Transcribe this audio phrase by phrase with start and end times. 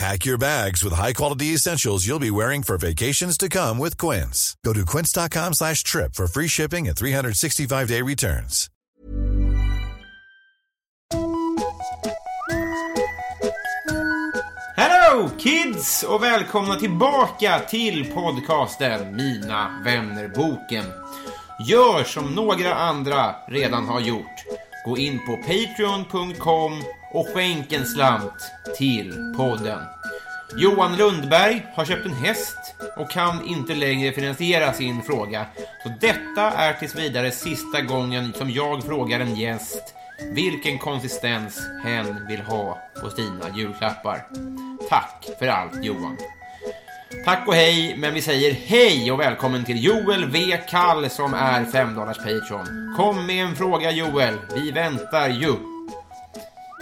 [0.00, 4.56] Pack your bags with high-quality essentials you'll be wearing for vacations to come with Quince.
[4.64, 8.70] Go to quince.com slash trip for free shipping and 365-day returns.
[14.76, 20.84] Hello kids och välkomna tillbaka till podcasten Mina vänner-boken.
[21.66, 24.44] Gör som några andra redan har gjort.
[24.86, 29.78] Gå in på patreon.com och skänk en slant till podden.
[30.56, 32.58] Johan Lundberg har köpt en häst
[32.96, 35.46] och kan inte längre finansiera sin fråga.
[35.82, 39.94] Så detta är tills vidare sista gången som jag frågar en gäst
[40.34, 44.26] vilken konsistens hen vill ha på sina julklappar.
[44.88, 46.16] Tack för allt Johan.
[47.24, 50.60] Tack och hej, men vi säger hej och välkommen till Joel V.
[50.68, 52.94] Kall som är 5 Patreon.
[52.96, 55.79] Kom med en fråga Joel, vi väntar ju.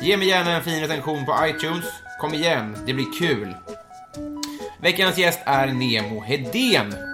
[0.01, 1.85] Ge mig gärna en fin recension på iTunes.
[2.21, 3.55] Kom igen, det blir kul.
[4.81, 7.08] Veckans gäst är Nemo Hedén.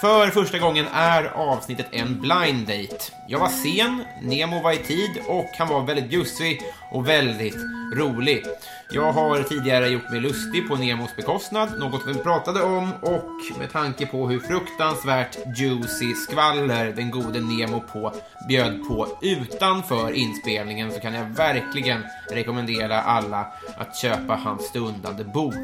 [0.00, 2.98] För första gången är avsnittet en blind date.
[3.26, 6.60] Jag var sen, Nemo var i tid och han var väldigt bjussig
[6.90, 7.56] och väldigt
[7.94, 8.44] rolig.
[8.90, 13.72] Jag har tidigare gjort mig lustig på Nemos bekostnad, något vi pratade om och med
[13.72, 18.14] tanke på hur fruktansvärt juicy skvaller den gode Nemo på
[18.48, 25.54] bjöd på utanför inspelningen så kan jag verkligen rekommendera alla att köpa hans stundande bok.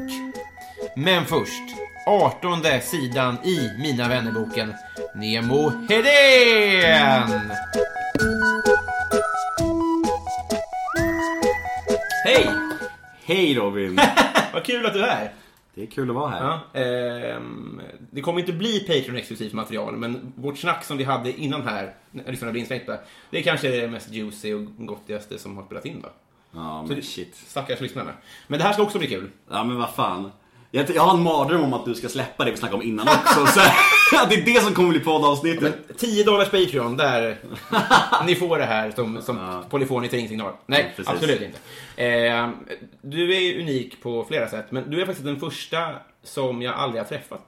[0.95, 4.73] Men först, 18 sidan i Mina vännerboken,
[5.15, 7.51] Nemo Hedén!
[12.25, 12.49] Hej!
[13.25, 13.99] Hej Robin!
[14.53, 15.33] Vad kul att du är här.
[15.75, 16.43] Det är kul att vara här.
[16.73, 21.67] Ja, ehm, det kommer inte bli Patreon-exklusivt material, men vårt snack som vi hade innan
[21.67, 22.97] här, när lyssnarna blir instängda,
[23.29, 26.09] det är kanske det mest juicy och gottigaste som har spelat in då.
[26.51, 27.35] Ja, Så men det- shit.
[27.35, 28.11] Stackars lyssnarna.
[28.47, 29.29] Men det här ska också bli kul.
[29.49, 30.31] Ja, men vad fan.
[30.71, 33.07] Jag, jag har en mardröm om att du ska släppa det vi snackade om innan
[33.07, 33.45] också.
[33.45, 33.59] Så,
[34.21, 35.97] att det är det som kommer bli poddavsnittet.
[35.97, 37.37] 10 dollars Patreon, där
[38.25, 39.63] ni får det här som, som Ja.
[39.69, 40.53] polyfoniskt ringsignal.
[40.65, 41.57] Nej, Ja, absolut inte.
[42.03, 42.49] Eh,
[43.01, 45.89] du är unik på flera sätt, men du är faktiskt den första
[46.23, 47.47] som jag aldrig har träffat.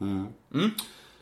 [0.00, 0.26] Mm.
[0.52, 0.74] Som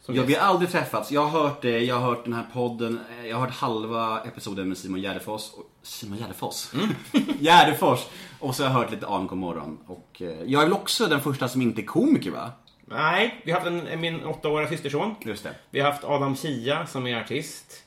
[0.09, 1.11] Ja, vi har aldrig träffats.
[1.13, 4.21] Jag har hört det, jag har hört den här podden, eh, jag har hört halva
[4.21, 5.43] episoden med Simon Gärdenfors.
[5.57, 6.69] och- Simon Gärdenfors?
[6.75, 6.89] Mm.
[7.41, 8.01] Gärdenfors!
[8.39, 9.79] Och så har jag hört lite AMK morgon.
[9.87, 12.51] Och eh, jag är väl också den första som inte är komiker va?
[12.89, 15.15] Nej, vi har haft en, min åttaåriga systerson.
[15.25, 15.55] Just det.
[15.71, 17.85] Vi har haft Adam Kia som är artist.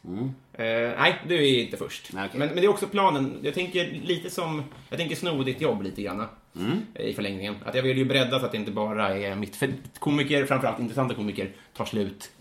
[0.54, 0.66] Eh,
[1.00, 2.10] nej, du är inte först.
[2.14, 2.40] Nej, okej.
[2.40, 3.40] men, men det är också planen.
[3.42, 6.26] Jag tänker lite som, jag tänker sno ditt jobb lite grann.
[6.94, 7.56] Eh, I förlängningen.
[7.66, 9.56] Att jag vill ju bredda så att det inte bara är mitt...
[9.56, 12.32] För komiker, framförallt intressanta komiker, tar slut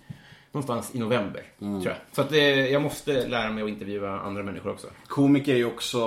[0.52, 1.42] någonstans i november.
[1.58, 1.96] Tror jag.
[2.12, 4.86] Så att eh, jag måste lära mig att intervjua andra människor också.
[5.06, 6.02] Komiker är ju också,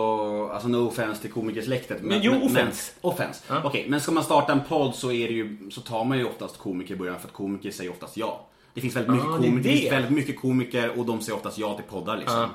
[0.47, 2.01] alltså no offense till komikersläktet.
[2.01, 2.91] Men jo, offense.
[3.01, 3.43] Men, offense.
[3.47, 3.61] Ja.
[3.63, 6.25] Okej, men ska man starta en podd så är det ju, så tar man ju
[6.25, 8.47] oftast komiker i början för att komiker säger oftast ja.
[8.73, 9.91] Det finns väldigt mycket, Ah, det komiker, det det.
[9.91, 12.41] väldigt mycket komiker och de säger oftast ja till poddar liksom.
[12.41, 12.49] Eh,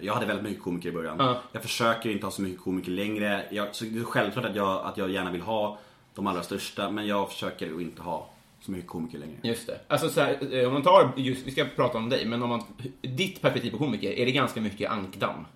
[0.00, 1.16] Jag hade väldigt mycket komiker i början.
[1.18, 1.40] Ja.
[1.52, 3.44] Jag försöker inte ha så mycket komiker längre.
[3.50, 5.78] Jag, så det är självklart att jag, att jag gärna vill ha
[6.14, 8.28] de allra största men jag försöker att inte ha
[8.60, 9.36] så mycket komiker längre.
[9.42, 9.80] Just det.
[9.88, 12.48] Alltså så här, eh, om man tar, just, vi ska prata om dig, men om
[12.48, 12.62] man,
[13.00, 15.46] ditt perspektiv på komiker, är det ganska mycket ankdamm?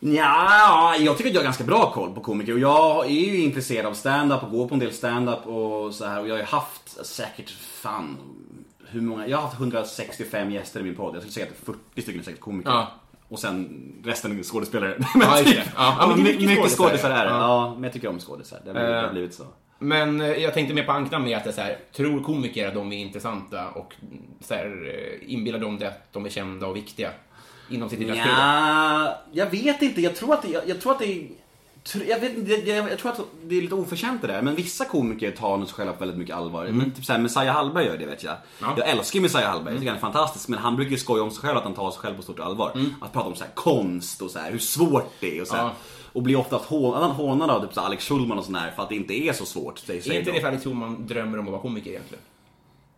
[0.00, 3.40] Ja, jag tycker att jag har ganska bra koll på komiker och jag är ju
[3.40, 6.38] intresserad av stand-up och går på en del stand-up och så här och jag har
[6.38, 8.16] ju haft säkert fan
[8.90, 12.02] hur många, jag har haft 165 gäster i min podd, jag skulle säga att 40
[12.02, 12.70] stycken är säkert komiker.
[12.70, 12.92] Ja.
[13.28, 14.96] Och sen resten är skådespelare.
[15.20, 15.72] Ja, just det.
[15.76, 17.30] Ja, ja, men det är my- mycket mycket skådisar, är det.
[17.30, 17.38] ja.
[17.38, 18.60] Ja, men jag tycker om skådisar.
[18.64, 19.12] Det har blivit, det har Eh.
[19.12, 19.44] blivit så.
[19.78, 22.68] Men eh, jag tänkte mer på ankdamm med att det är så här, tror komiker
[22.68, 23.94] att de är intressanta och
[24.40, 24.66] så här,
[25.26, 27.10] eh, inbillar de det att de är kända och viktiga
[27.70, 28.14] inom sitt lilla?
[28.16, 30.00] Ja, jag vet inte.
[30.00, 31.28] Jag tror att det, jag, jag tror att det
[31.94, 34.84] jag, vet, jag, jag, jag tror att det är lite oförtjänt det där, men vissa
[34.84, 36.66] komiker tar nog sig själva på väldigt mycket allvar.
[36.66, 38.34] Men typ såhär, Messiah Hallberg gör det vet jag.
[38.60, 38.74] Ja.
[38.76, 40.48] Jag älskar Messiah Hallberg, jag tycker han är fantastisk.
[40.48, 42.40] Men han brukar ju skoja om sig själv att han tar sig själv på stort
[42.40, 42.72] allvar.
[43.00, 45.56] Att prata om så här konst och så här, hur svårt det är och så.
[45.56, 45.72] Ja.
[46.12, 48.88] Och blir oftast hånad, hånad av typ så Alex Schulman och sån här för att
[48.88, 49.88] det inte är så svårt.
[49.88, 50.32] Är inte de.
[50.32, 52.22] det för Alex Schulman drömmer om att vara komiker egentligen?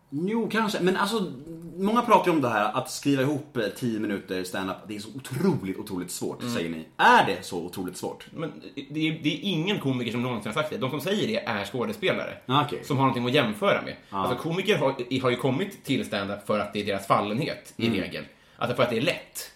[0.09, 0.79] Jo, kanske.
[0.81, 1.31] Men alltså,
[1.77, 4.75] många pratar ju om det här att skriva ihop eh, 10 minuter stand-up.
[4.87, 6.53] Det är så otroligt, otroligt svårt, Mm.
[6.53, 6.85] säger ni.
[6.97, 8.25] Är det så otroligt svårt?
[8.35, 8.51] Men
[8.91, 10.77] det är, det är ingen komiker som någonsin har sagt det.
[10.77, 12.37] De som säger det är skådespelare.
[12.45, 12.83] Ah, okej.
[12.83, 13.95] Som har någonting att jämföra med.
[14.09, 17.93] Alltså komiker har, har ju kommit till stand-up för att det är deras fallenhet Mm.
[17.93, 18.23] i regel.
[18.57, 19.51] Alltså för att det är lätt.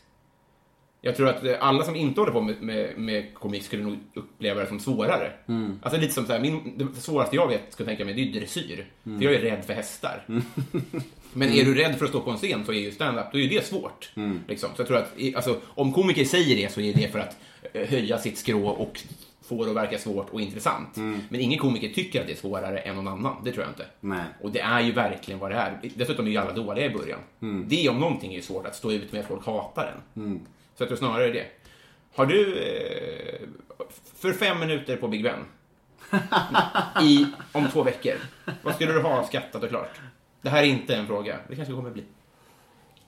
[1.05, 4.61] Jag tror att alla som inte håller på med, med, med komik skulle nog uppleva
[4.61, 5.31] det som svårare.
[5.47, 5.79] Mm.
[5.81, 8.25] Alltså lite som så här, min, det svåraste jag vet, skulle tänka mig, det är
[8.25, 8.87] ju dressyr.
[9.05, 9.19] Mm.
[9.19, 10.23] För jag är rädd för hästar.
[11.33, 13.37] Men är du rädd för att stå på en scen så är ju stand-up, då
[13.37, 14.11] är ju det svårt.
[14.15, 14.39] Mm.
[14.47, 14.69] Liksom.
[14.75, 17.37] Så jag tror att, alltså, om komiker säger det så är det för att
[17.73, 19.01] eh, höja sitt skrå och
[19.41, 20.95] få det att verka svårt och intressant.
[21.29, 23.85] Men ingen komiker tycker att det är svårare än någon annan, det tror jag inte.
[23.99, 24.25] Nej.
[24.41, 25.79] Och det är ju verkligen vad det är.
[25.95, 27.19] Dessutom är ju alla dåliga i början.
[27.67, 30.39] Det om någonting är ju svårt, att stå ut med att folk hatar en.
[30.77, 31.45] Så jag tror snarare det.
[32.15, 33.47] Har du, eh,
[34.17, 35.45] för fem minuter på Big Ben,
[37.01, 38.13] i, om två veckor,
[38.63, 39.99] vad skulle du ha skattat och klart?
[40.41, 42.03] Det här är inte en fråga, det kanske kommer bli.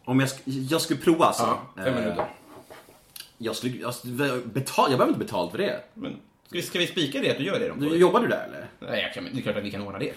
[0.05, 1.43] Om jag, sk- jag skulle prova alltså?
[1.43, 2.25] Ja, fem Eh, minuter.
[3.37, 3.93] Jag skulle, jag,
[4.45, 5.83] betal, jag behöver inte betalt för det.
[5.93, 6.11] Men
[6.47, 7.73] ska vi, ska vi spika det att du gör det?
[7.89, 8.67] Du, jobbar du där eller?
[8.91, 10.13] Nej, jag kan, det är klart att vi kan ordna det.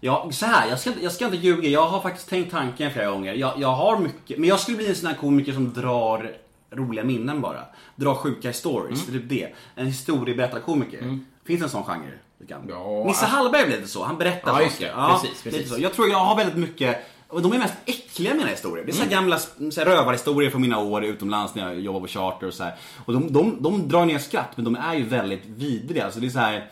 [0.00, 1.68] Ja, så här, jag ska, jag ska inte ljuga.
[1.68, 3.34] Jag har faktiskt tänkt tanken flera gånger.
[3.34, 6.36] Jag, jag har mycket, men jag skulle bli en sån här komiker som drar
[6.70, 7.60] roliga minnen bara.
[7.96, 9.54] Drar sjuka stories, det är typ det.
[9.74, 11.18] En historieberättarkomiker.
[11.44, 12.12] Finns det en sån genre?
[12.38, 12.66] Du kan.
[12.68, 14.86] Ja, Nisse Hallberg blev lite så, han berättar Ja, saker.
[14.86, 15.20] det.
[15.20, 15.74] Precis, precis.
[15.74, 15.80] så.
[15.80, 16.98] Jag tror jag har väldigt mycket
[17.28, 18.84] och de är mest äckliga mina historier.
[18.84, 22.02] Det är så här gamla så här rövarhistorier från mina år utomlands när jag jobbade
[22.02, 22.74] på charter och så här.
[23.04, 26.04] Och de, de, de drar ner skratt men de är ju väldigt vidriga.
[26.04, 26.70] Alltså det är så här.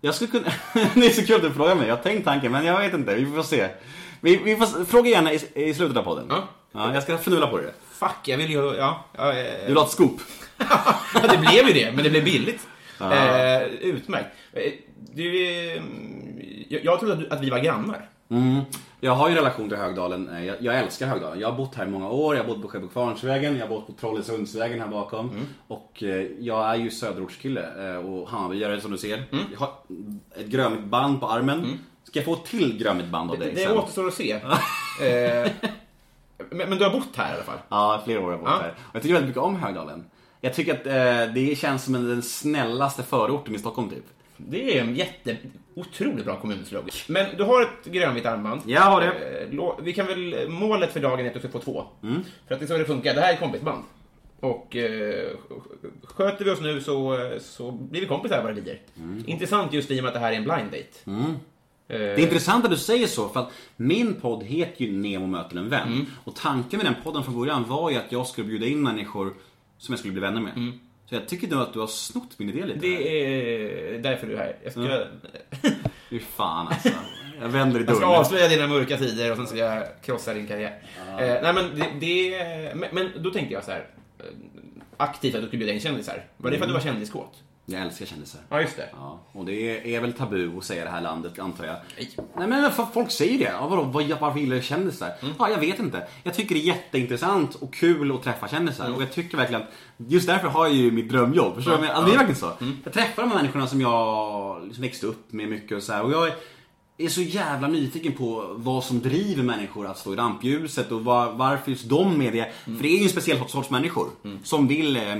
[0.00, 0.52] Jag skulle kunna...
[0.94, 1.88] det är så kul att du frågar mig.
[1.88, 3.14] Jag har tänkt tanken men jag vet inte.
[3.14, 3.68] Vi får se.
[4.20, 6.26] Vi, vi får, fråga gärna i, i slutet av podden.
[6.28, 6.48] Ja.
[6.72, 7.72] Ja, jag ska fnula på det.
[7.98, 8.74] Fuck, jag vill ju...
[8.74, 10.20] Ja, ja, eh, Du vill ha ett scoop?
[11.30, 12.66] det blev ju det, men det blev billigt.
[13.00, 14.28] Eh, utmärkt.
[14.52, 14.62] Eh,
[15.14, 15.46] Du,
[16.68, 18.08] jag, jag trodde att, du, att vi var grannar.
[18.30, 18.60] Mm.
[19.00, 20.44] Jag har ju en relation till Högdalen.
[20.46, 21.40] Jag, jag älskar Högdalen.
[21.40, 22.36] Jag har bott här i många år.
[22.36, 25.30] Jag har bott på Sjöbokvarnsvägen, jag har bott på Trollesundsvägen här bakom.
[25.68, 29.24] Och eh, jag är ju söderortskille eh, och Hammarbyare som du ser.
[29.52, 29.68] Jag har
[30.36, 31.78] ett grönt band på armen.
[32.04, 33.78] Ska jag få ett till grönt band av Det, dig det sen?
[33.78, 34.32] återstår att se.
[34.32, 35.50] eh,
[36.50, 37.58] men, men du har bott här i alla fall?
[37.68, 38.58] Ja, flera år har jag bott Ja.
[38.62, 38.68] här.
[38.70, 40.04] Och jag tycker väldigt mycket om Högdalen.
[40.40, 44.04] Jag tycker att eh, det känns som en- den snällaste förorten i Stockholm typ.
[44.36, 45.36] Det är en jätte,
[45.74, 46.88] otroligt bra kommunslogan.
[47.08, 48.60] Men du har ett grönvitt armband.
[48.66, 49.06] Jag har det.
[49.52, 51.84] Eh, Vi kan väl, målet för dagen är att du ska få två.
[52.48, 53.14] För att det är så det funkar.
[53.14, 53.84] Det här är kompisband.
[54.40, 55.28] Och eh,
[56.04, 58.80] sköter vi oss nu så, så blir vi kompisar vad det lider.
[59.26, 60.84] Intressant just i och med att det här är en blind date.
[61.06, 61.34] Eh,
[61.86, 65.56] Det är intressant att du säger så, för att min podd heter ju Nemo möter
[65.56, 66.06] en vän.
[66.24, 69.34] Och tanken med den podden från början var ju att jag skulle bjuda in människor
[69.78, 70.72] som jag skulle bli vänner med.
[71.08, 72.86] Så jag tycker nog att du har snott min idé lite.
[72.86, 72.94] här.
[72.96, 74.56] Det är därför du är här.
[74.64, 75.04] Jag ska,
[76.10, 76.88] Fy fan alltså.
[77.40, 78.18] Jag vänder i jag ska dörren.
[78.20, 80.82] avslöja dina mörka sidor och sen ska jag krossa din karriär.
[81.08, 83.86] Eh, nej men, det, det, men, men då tänkte jag så här.
[84.18, 84.24] eh,
[84.96, 86.24] Aktivt att du skulle bjuda in kändisar.
[86.36, 87.42] Var det för att du var kändiskåt?
[87.68, 88.40] Jag älskar kändisar.
[88.48, 88.88] Ja, just det.
[88.92, 91.76] Ja, och det är, väl tabu att säga det här landet, antar jag.
[91.96, 92.10] Nej.
[92.36, 93.44] Nej men folk säger det.
[93.44, 95.12] Ja, vadå, vad, varför gillar du kändisar?
[95.38, 96.06] Ja, jag vet inte.
[96.22, 98.94] Jag tycker det är jätteintressant och kul att träffa kändisar.
[98.94, 101.54] Och jag tycker verkligen att just därför har jag ju mitt drömjobb.
[101.54, 101.78] Förstår du?
[101.78, 101.94] menar?
[101.94, 102.52] Alltså, det är verkligen så.
[102.84, 106.02] Jag träffar de här människorna som jag liksom växte upp med mycket och så här.
[106.02, 106.32] Och jag
[106.98, 111.32] är, så jävla nyfiken på vad som driver människor att stå i rampljuset och var,
[111.32, 112.52] varför just de är det.
[112.64, 114.08] För det är ju en speciell sorts människor
[114.42, 115.16] som vill eh,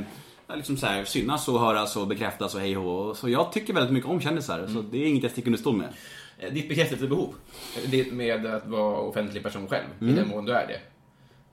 [0.54, 3.16] liksom så här, synas och höras och bekräftas och hej och.
[3.16, 4.66] Så jag tycker väldigt mycket om kändisar.
[4.66, 5.88] Så det är inget jag sticker under stol med.
[6.38, 7.34] Eh, Ditt bekräftelsebehov,
[7.86, 10.80] det med att vara offentlig person själv, i den mån du är det.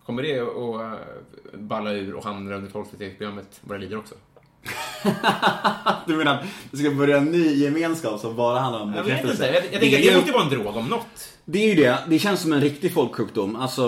[0.05, 2.85] Kommer det att eh, balla ur och hamna under 12
[3.17, 4.15] programmet vad det lider också?
[6.07, 9.05] Du menar att det ska börja en ny gemenskap som bara handlar om Jag vet
[9.05, 9.47] bekräftelse?
[9.47, 11.29] inte, jag, jag det, tänker det ju, måste vara en drog om något.
[11.45, 11.97] det är ju det.
[12.07, 13.55] Det känns som en riktig folksjukdom.
[13.55, 13.83] Alltså,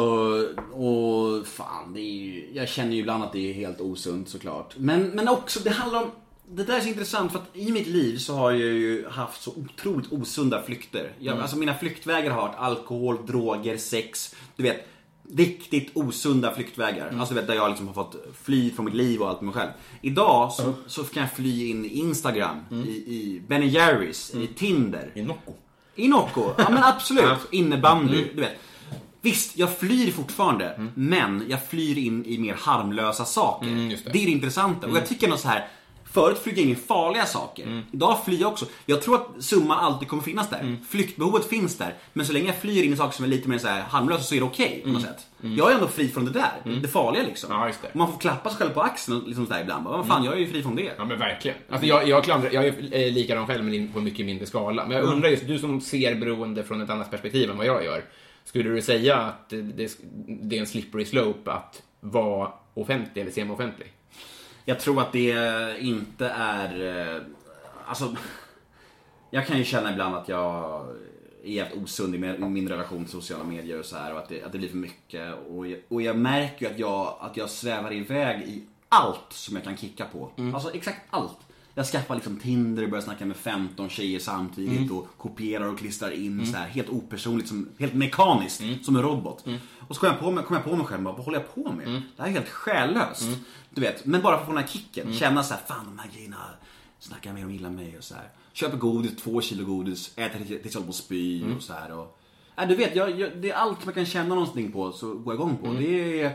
[0.74, 4.74] och fan, det är ju, jag känner ju ibland att det är helt osunt såklart.
[4.78, 6.12] Men, men också, det handlar om
[6.52, 9.42] det där är så intressant för att i mitt liv så har jag ju haft
[9.44, 11.12] så otroligt osunda flykter.
[11.20, 14.36] Jag, Alltså mina flyktvägar har varit alkohol, droger, sex.
[14.56, 14.88] Du vet,
[15.34, 17.16] riktigt osunda flyktvägar.
[17.20, 19.46] Alltså du vet, där jag liksom har fått fly från mitt liv och allt med
[19.46, 19.72] mig själv.
[20.02, 25.12] Idag så, så kan jag fly in i Instagram, i, i Ben Jerrys, i Tinder.
[25.16, 25.52] I Nocco.
[25.96, 27.38] I Nocco, ja men absolut.
[27.52, 28.60] Innebandy, du vet.
[29.22, 33.68] Visst, jag flyr fortfarande, men jag flyr in i mer harmlösa saker.
[33.68, 33.96] Mm, det.
[33.96, 34.88] det är det intressanta.
[34.88, 35.68] Och jag tycker nog så här.
[36.16, 37.64] Förut flög jag in i farliga saker.
[37.64, 37.82] Mm.
[37.92, 38.66] Idag flyr jag också.
[38.86, 40.60] Jag tror att summan alltid kommer finnas där.
[40.60, 40.78] Mm.
[40.90, 41.94] Flyktbehovet finns där.
[42.14, 44.24] Men så länge jag flyr in i saker som är lite mer så här harmlösa
[44.24, 45.28] så är det okej på något sätt.
[45.42, 46.80] Jag är ändå fri från det där.
[46.82, 47.52] Det farliga liksom.
[47.52, 47.68] Mm.
[47.68, 47.98] Ja, det.
[47.98, 49.86] Man får klappa sig själv på axeln liksom så där ibland.
[49.86, 50.92] Vad fan, jag är ju fri från det.
[50.98, 51.58] Ja men verkligen.
[51.70, 54.86] Alltså jag, jag, klandrar, jag är eh, likadan själv men på mycket mindre skala.
[54.86, 57.86] Men jag undrar just, du som ser beroende från ett annat perspektiv än vad jag
[57.86, 58.04] gör.
[58.46, 59.62] Skulle du säga att det,
[60.28, 63.95] det är en slippery slope att vara offentlig eller semi-offentlig?
[64.66, 65.32] Jag tror att det
[65.80, 67.00] inte är...
[67.16, 67.22] eh,
[67.88, 68.16] Alltså...
[69.30, 70.86] Jag kan ju känna ibland att jag
[71.44, 74.44] är jävligt osund i min- relation till sociala medier och så här och att det,
[74.44, 75.34] att det blir för mycket.
[75.50, 79.56] Och jag, och jag märker ju att jag, att jag svävar iväg i allt som
[79.56, 80.32] jag kan kicka på.
[80.54, 81.38] Alltså exakt allt.
[81.78, 86.12] Jag skaffar liksom Tinder och börjar snacka med 15 tjejer samtidigt och kopierar och klistrar
[86.12, 89.46] in så här helt opersonligt, som, helt mekaniskt, som en robot.
[89.88, 91.56] Och så kom jag, på mig, kom jag på mig själv bara, vad håller jag
[91.56, 91.88] på med?
[92.16, 93.24] Det här är helt själlöst.
[93.70, 95.14] Du vet, men bara för att få den här kicken.
[95.14, 96.38] Känna så här, fan de här grejerna
[97.00, 98.30] snackar mer om illa mig och så här.
[98.54, 101.92] Köper godis, två kilo godis, äter tills jag håller på spy och så här.
[102.00, 102.20] Och,
[102.58, 105.34] nej, du vet, jag, jag, det är allt man kan känna någonting på så går
[105.34, 105.74] jag igång på.
[105.74, 106.34] Det är,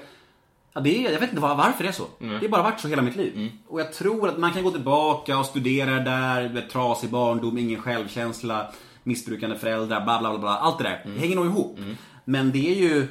[0.73, 2.07] ja, det är, jag vet inte var, varför det är så.
[2.19, 3.53] Det har bara varit så hela mitt liv.
[3.69, 7.83] Och jag tror att man kan gå tillbaka och studera där, vet, trasig barndom, ingen
[7.83, 8.73] självkänsla,
[9.03, 10.39] missbrukande föräldrar, bla bla bla.
[10.39, 10.57] bla.
[10.57, 11.79] Allt det där, det hänger nog ihop.
[12.25, 13.09] Men det är ju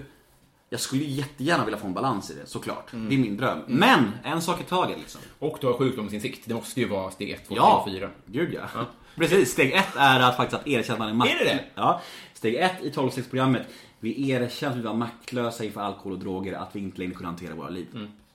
[0.69, 2.91] jag skulle ju jättegärna vilja få en balans i det, såklart.
[2.91, 3.59] Det är min dröm.
[3.67, 5.21] Men, en sak i taget liksom.
[5.39, 6.43] Och du har sjukdomsinsikt.
[6.45, 8.09] Det måste ju vara steg 1, 2, 3 Ja, och 4.
[8.25, 8.85] gud ja.
[9.15, 11.41] Precis, steg ett är att faktiskt att erkänna att man är maktlös.
[11.41, 11.63] Är det det?
[11.75, 12.01] Ja.
[12.33, 13.63] Steg ett i 12-stegsprogrammet,
[14.00, 17.27] vi erkänner att vi var maktlösa inför alkohol och droger, att vi inte längre kunde
[17.27, 17.88] hantera våra liv.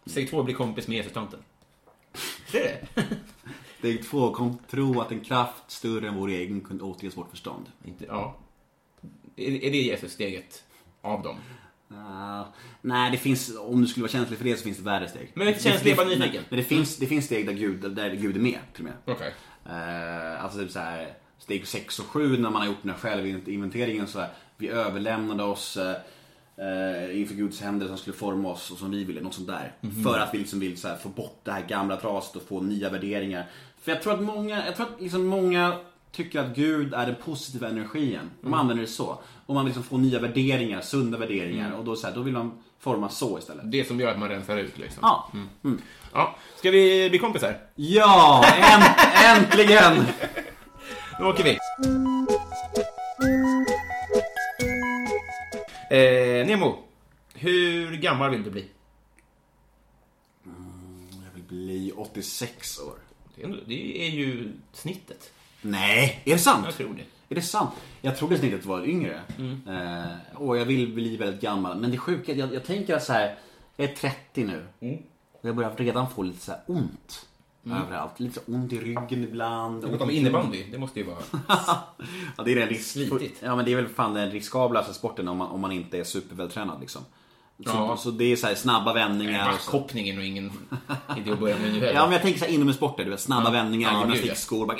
[0.07, 1.41] Steg 2 blir kompis med Jesus-tanten.
[2.53, 3.05] Det är det?
[3.79, 7.67] Steg två, kom tro att en kraft större än vår egen kunde återges vårt förstånd.
[7.85, 8.37] Inte, ja.
[9.37, 10.65] Är, är det Jesus-steget
[11.01, 11.37] av dem?
[11.89, 12.45] Ah,
[12.81, 15.33] nej, det finns, om du skulle vara känslig för det så finns det värre steg.
[15.35, 16.45] Men känslig, är bara nyfiken.
[16.49, 19.17] men det finns, det finns steg där Gud, där Gud är med, till och med.
[19.17, 19.35] Okej.
[19.67, 22.99] Eh, alltså typ så här, steg 6 och 7 när man har gjort den här
[22.99, 28.79] självinventeringen så här, Vi överlämnade oss eh, inför Guds händer som skulle forma oss och
[28.79, 29.73] som vi ville, något sånt där.
[30.05, 32.61] För att vi liksom vill så här, få bort det här gamla traset och få
[32.61, 33.45] nya värderingar.
[33.83, 35.79] För jag tror att många, jag tror att liksom många
[36.13, 38.19] tycker att Gud är den positiva energin.
[38.41, 39.19] De använder det så.
[39.47, 41.73] Och man liksom få nya värderingar, sunda värderingar.
[41.73, 43.71] Och då, så här, då vill man forma så istället.
[43.71, 44.99] Det som gör att man rensar ut liksom.
[45.03, 45.31] Ja.
[46.13, 46.37] ja.
[46.59, 47.57] Ska vi bli kompisar?
[47.75, 49.93] Ja, änt- äntligen!
[51.21, 51.59] Nu åker vi.
[55.91, 56.79] Eh, Nemo,
[57.35, 58.67] hur gammal vill du bli?
[61.25, 62.99] Jag vill bli 86 år.
[63.37, 65.33] Det är, det är ju snittet.
[65.63, 66.65] Nej, är det sant?
[66.65, 67.05] Jag tror det.
[67.29, 67.71] Är det sant?
[68.01, 69.21] Jag trodde snittet var yngre.
[69.69, 71.81] Eh, och jag vill bli väldigt gammal.
[71.81, 73.39] Men det sjuka jag, jag tänker att så här,
[73.77, 74.67] jag är 30 nu.
[75.33, 76.61] Och jag börjar redan få lite så här
[77.65, 77.75] ont.
[77.87, 78.21] Överallt.
[78.21, 79.91] Lite så ont i ryggen ibland.
[79.91, 81.19] Något om innebandy, det måste ju vara...
[82.37, 82.91] ja, det är den risk...
[82.93, 83.37] Slitigt.
[83.43, 86.05] Ja, men det är väl fan den riskablaste sporten om man, om man inte är
[86.05, 87.03] supervältränad liksom.
[87.59, 87.97] Så, Ja.
[87.97, 89.51] så det är så här snabba vändningar.
[89.51, 90.53] Backhoppning är nog ingen
[91.19, 91.95] idé att börja med nu heller.
[91.95, 94.15] Ja men jag tänker så här inomhussporter, du vet snabba vändningar, Ja, gud, ja.
[94.15, 94.79] gymnastikskor, bara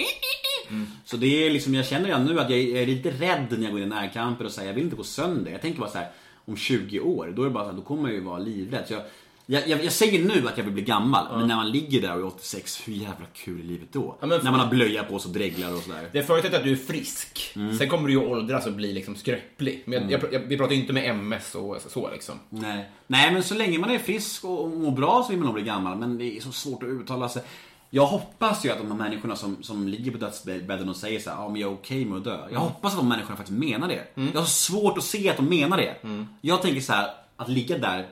[1.05, 3.71] Så det är liksom, jag känner redan nu att jag är lite rädd när jag
[3.73, 5.51] går in i närkamper och säger jag vill inte gå sönder.
[5.53, 6.09] Jag tänker bara så här
[6.45, 8.85] om 20 år, då är det bara så här, då kommer jag ju vara livrädd.
[8.89, 9.03] Så jag,
[9.47, 12.13] jag, jag, jag säger nu att jag vill bli gammal, men när man ligger där
[12.13, 14.17] och är 86, hur jävla kul är livet då?
[14.21, 16.09] Ja, när man har blöja på sig och dreglar och sådär.
[16.13, 17.53] Det förutsätter att du är frisk.
[17.57, 17.79] Mm.
[17.79, 19.83] Sen kommer du ju åldras och bli liksom skröplig.
[19.87, 22.35] Men jag, jag, vi pratar ju inte med MS och så liksom.
[22.49, 22.91] Nej.
[23.07, 25.55] Nej, men så länge man är frisk och och mår bra så vill man nog
[25.55, 25.99] bli gammal.
[25.99, 27.43] Men det är så svårt att uttala sig.
[27.91, 31.31] Jag hoppas ju att de här människorna som, som ligger på dödsbädden och säger så
[31.31, 32.49] här, ja men jag är okej med att dö.
[32.53, 34.03] Jag hoppas att de människorna faktiskt menar det.
[34.15, 35.97] Jag har svårt att se att de menar det.
[36.41, 38.07] Jag tänker så här, att ligga där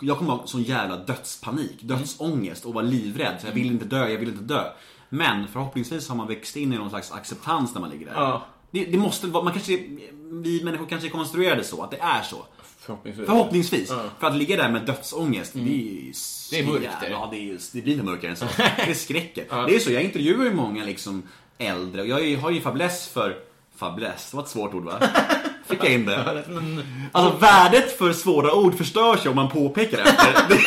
[0.00, 3.36] jag kommer ha sån jävla dödspanik, dödsångest och vara livrädd.
[3.40, 4.64] Så jag vill inte dö, jag vill inte dö.
[5.08, 8.14] Men förhoppningsvis har man växt in i någon slags acceptans när man ligger där.
[8.14, 8.46] Ja.
[8.70, 9.76] Det, det måste vara, man kanske,
[10.42, 12.44] vi människor kanske är konstruerade så, att det är så.
[12.78, 13.26] Förhoppningsvis.
[13.26, 13.90] Förhoppningsvis.
[13.90, 14.04] Ja.
[14.18, 16.12] För att ligga där med dödsångest, det är ju Mm.
[16.50, 17.10] Det är mörkt.
[17.10, 18.46] Ja, det, är, det blir inte mörkare än så.
[18.86, 19.66] Det skräcker.
[19.66, 21.22] Det är så, jag intervjuar ju många liksom
[21.58, 23.36] äldre och jag har ju fäbless för
[23.76, 25.00] Fäbless, det var ett svårt ord va?
[25.68, 26.44] Fick jag in det?
[27.12, 30.04] Alltså värdet för svåra ord förstörs ju om man påpekar det.
[30.48, 30.60] Det,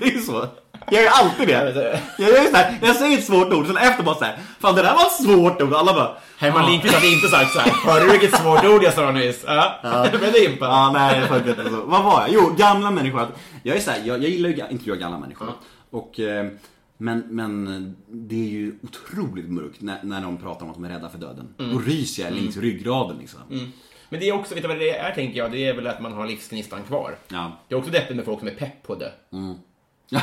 [0.00, 0.46] det är ju så.
[0.90, 2.00] Jag gör alltid det.
[2.18, 4.74] Jag, gör så här, jag säger ett svårt ord, sen efter bara så här, Fan
[4.74, 5.74] det där var ett svårt ord.
[5.74, 7.70] Alla bara Herman Lindqvist hade inte sagt så här.
[7.70, 9.44] Hörde du vilket svårt ord jag sa nyss?
[9.46, 9.74] Ja.
[9.82, 10.68] Men det är impad.
[10.68, 11.82] Ja, nej, funkar inte så.
[11.84, 12.30] Vad var jag?
[12.32, 13.26] Jo, gamla människor.
[13.62, 15.48] Jag är så här, jag, jag gillar ju att intervjua gamla människor.
[15.90, 16.46] Och, eh,
[16.98, 20.88] men, men det är ju otroligt mörkt när, när de pratar om att de är
[20.88, 21.54] rädda för döden.
[21.56, 23.40] Då ryser jag längs ryggraden liksom.
[24.10, 25.52] Men det är också, vet du vad det är tänker jag?
[25.52, 27.18] Det är väl att man har livsgnistan kvar.
[27.28, 27.58] Ja.
[27.68, 29.12] Det är också deppigt med folk som är pepp på det.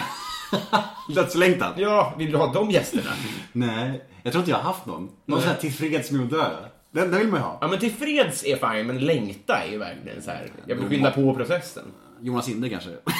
[1.15, 1.74] Dödslängtan?
[1.77, 3.12] Ja, vill du ha de gästerna?
[3.51, 5.10] Nej, jag tror inte jag har haft någon.
[5.25, 6.50] Någon sån här tillfreds med att dö.
[6.91, 7.58] Den, den vill man ju ha.
[7.62, 10.51] Ja, men tillfreds är fine, men längta är ju verkligen så här.
[10.65, 11.84] Jag vill skynda på processen.
[12.22, 12.89] Jonas Inde kanske?
[12.89, 13.12] Ja.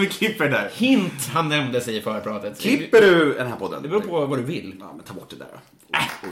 [0.00, 0.70] Vi klipper det där.
[0.74, 2.60] Hint han nämnde sig i förpratet.
[2.60, 3.82] Klipper du den här podden?
[3.82, 4.76] Det beror på vad du vill.
[4.80, 5.58] Ja, men ta bort det där då.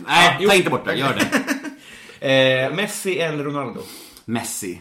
[0.06, 0.48] Nej, jo.
[0.48, 0.94] ta inte bort det.
[0.94, 1.44] Gör det.
[2.20, 3.80] Eh, Messi eller Ronaldo?
[4.24, 4.80] Messi.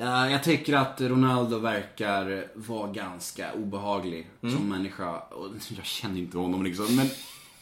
[0.00, 5.18] Ja, jag tycker att Ronaldo verkar vara ganska obehaglig som människa.
[5.18, 7.06] Och jag känner inte honom liksom, men...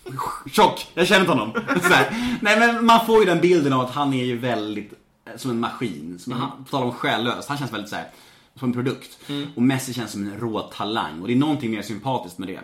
[0.53, 0.87] Tjock!
[0.95, 1.53] Jag känner inte honom.
[1.83, 2.39] Så här.
[2.43, 4.93] Nej men man får ju den bilden av att han är ju väldigt
[5.27, 6.19] eh, som en maskin.
[6.19, 8.11] Som han, på tal om själlös, han känns väldigt så här
[8.59, 9.19] som en produkt.
[9.57, 11.21] Och Messi känns som en rå talang.
[11.21, 12.61] Och det är någonting mer sympatiskt med det.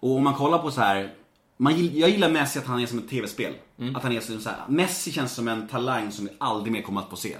[0.00, 1.14] Och om man kollar på så här
[1.56, 3.52] man, jag gillar Messi att han är som ett tv-spel.
[3.94, 6.82] Att han är som så här, Messi känns som en talang som vi aldrig mer
[6.82, 7.36] kommer att få se.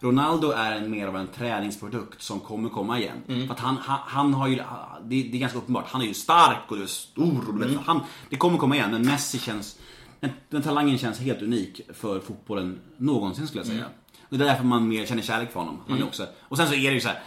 [0.00, 3.22] Ronaldo är en, mer av en träningsprodukt som kommer komma igen.
[3.46, 4.62] För att han, han, han har ju, det,
[5.02, 7.48] det är ganska uppenbart, han är ju stark och du är stor.
[7.48, 8.00] Och du vet, han,
[8.30, 9.78] det kommer komma igen, men Messi känns,
[10.20, 13.84] den, den talangen känns helt unik för fotbollen någonsin skulle jag säga.
[14.28, 15.80] Och det är därför man mer känner kärlek för honom.
[15.88, 17.20] Han är också, och sen så är det ju så här.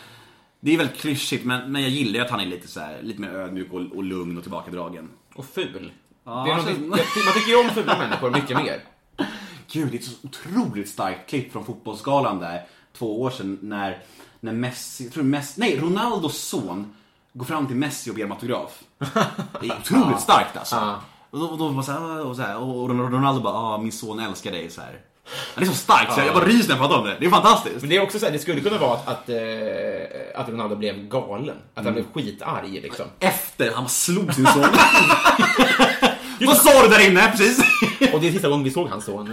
[0.60, 3.00] Det är väldigt klyschigt men, men jag gillar ju att han är lite så här,
[3.02, 5.10] lite mer ödmjuk och, och lugn och tillbakadragen.
[5.36, 5.92] Och ful.
[6.24, 8.84] Ja, det är alltså- någonting- jag- man tycker ju om fula människor mycket mer.
[9.72, 12.66] Gud, det är ett så otroligt starkt klipp från Fotbollsgalan där,
[12.98, 14.04] två år sedan, när,
[14.40, 16.94] när Messi, jag tror Messi, nej, Ronaldos son
[17.34, 18.84] går fram till Messi och ber om autograf.
[19.62, 20.76] Det är otroligt starkt alltså.
[21.30, 23.92] Och då, och då var så här, och, så här, och Ronaldo bara, ah, min
[23.92, 25.00] son älskar dig så här.
[25.56, 27.16] Det är så starkt, så jag bara ryser när jag pratar om det.
[27.20, 27.76] Det är fantastiskt.
[27.82, 30.76] Men det är också så här, det skulle kunna vara att, att, eh, att Ronaldo
[30.76, 31.56] blev galen.
[31.76, 33.06] Att han blev skitarg liksom.
[33.20, 34.62] Efter han slog sin son.
[36.48, 37.32] Vad sa du där inne?
[37.32, 37.60] Precis.
[38.14, 39.30] Och det är sista gången vi såg hans son.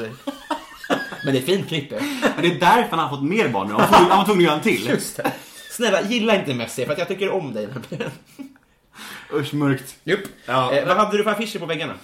[1.25, 1.91] Men det är ett fint klipp.
[1.91, 3.73] Men det är därför han har fått mer barn nu.
[3.75, 4.87] Han var tvungen- han var tvungen att göra en till.
[4.89, 5.33] Just det.
[5.71, 7.69] Snälla, gilla inte Messi för att jag tycker om dig.
[9.35, 9.95] Usch, mörkt.
[10.05, 10.25] Jupp.
[10.47, 10.73] Ja.
[10.73, 11.95] Eh, vad hade du för affischer på väggarna?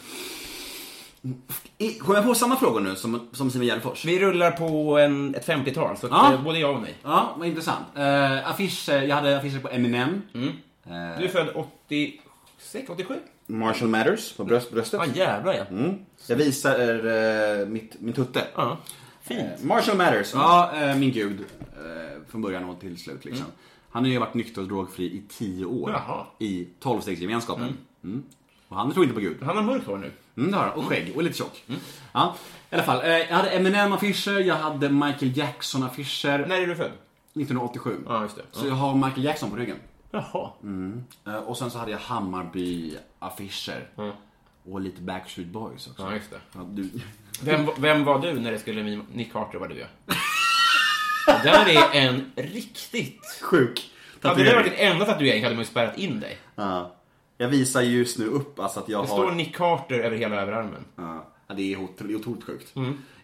[1.78, 4.04] I- Kommer jag på samma frågor nu som, som Simon Gärdenfors?
[4.04, 6.32] Vi rullar på en, ett 50-tal, så Ja.
[6.32, 6.94] eh, både jag och nej.
[7.02, 7.84] Ja, vad intressant.
[7.96, 10.22] Uh, affischer, jag hade affischer på Eminem.
[10.82, 13.14] Du är född 86, 87?
[13.46, 15.00] Marshall Matters på bröst, bröstet.
[15.06, 15.94] Ja, jävlar ja.
[16.26, 16.78] Jag visar
[17.61, 18.44] eh, mitt, min tutte.
[18.56, 18.78] ja.
[19.22, 19.40] Fint.
[19.40, 21.40] Eh, Marshall Matters, ja eh, min gud.
[21.61, 23.46] eh, från början och till slut liksom.
[23.90, 25.90] Han har ju varit nykter och drogfri i 10 år.
[25.90, 26.26] Jaha.
[26.38, 27.72] I 12-stegsgemenskapen.
[28.04, 28.22] Mm.
[28.68, 29.42] Och han tror inte på Gud.
[29.42, 30.11] Han har mörkt hår nu.
[30.37, 30.73] Mm, det har han.
[30.73, 31.12] Och skägg.
[31.16, 31.64] Och lite tjock.
[32.12, 32.37] Ja,
[32.71, 33.01] i alla fall.
[33.05, 36.47] Eh, jag hade Eminem-affischer, jag hade Michael Jackson-affischer.
[36.47, 36.90] När är du född?
[37.35, 37.97] 1987.
[38.09, 38.42] Ja, just det.
[38.53, 39.77] Så jag har Michael Jackson på ryggen.
[40.11, 40.51] Jaha.
[41.27, 43.81] Eh, Och sen så hade jag Hammarby-affischer.
[44.71, 46.03] Och lite Backstreet Boys också.
[46.03, 46.40] Ja, just det.
[46.55, 46.90] Ja, du...
[47.42, 49.87] Vem, vem var du när det skulle bli Nick Carter var du ja.
[51.27, 53.38] Det där är en riktigt...
[53.42, 53.90] Sjuk.
[54.23, 56.38] Hade det varit din enda tatuering hade man ju spärrat in dig.
[56.55, 56.95] Ja.
[57.42, 59.16] Jag visar just nu upp alltså att jag Det har...
[59.16, 60.85] står Nick Carter över hela överarmen.
[60.96, 62.74] Ja, ja, det är otro- det är otroligt sjukt.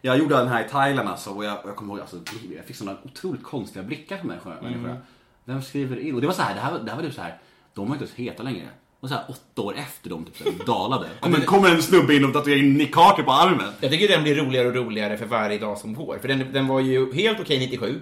[0.00, 2.20] Jag gjorde den här i Thailand alltså, och jag, jag kommer ihåg, alltså,
[2.56, 4.56] jag fick sådana otroligt konstiga blickar från människor.
[4.62, 4.96] människor.
[5.44, 6.14] Vem skriver in?
[6.14, 7.38] Och det var så här, det här, var- det här var typ så här,
[7.74, 8.68] de var inte ens heta längre.
[9.00, 11.08] Och så här, åtta år efter de typ så här, dalade.
[11.20, 13.72] Kommer, kommer en snubbe in och tatuerar in Nick Carter på armen.
[13.80, 16.18] Jag tycker den blir roligare och roligare för varje dag som går.
[16.20, 18.00] För den, den var ju helt okej 97.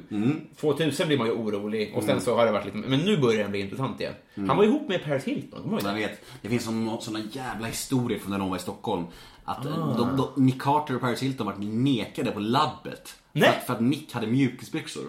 [0.61, 2.77] 2000 blir man ju orolig och sen så har det varit lite...
[2.77, 4.15] Men nu börjar den bli intressant igen.
[4.35, 6.01] Han var ihop med Paris Hilton, kommer du ihåg det?
[6.01, 6.65] vet, det finns
[7.05, 9.05] sådana jävla historier från när de var i Stockholm.
[9.45, 13.09] Att eh, de, de, Nick Carter och Paris Hilton varit nekade på labbet.
[13.33, 13.49] För Nej.
[13.49, 15.03] att, för att Nick hade mjukisbyxor.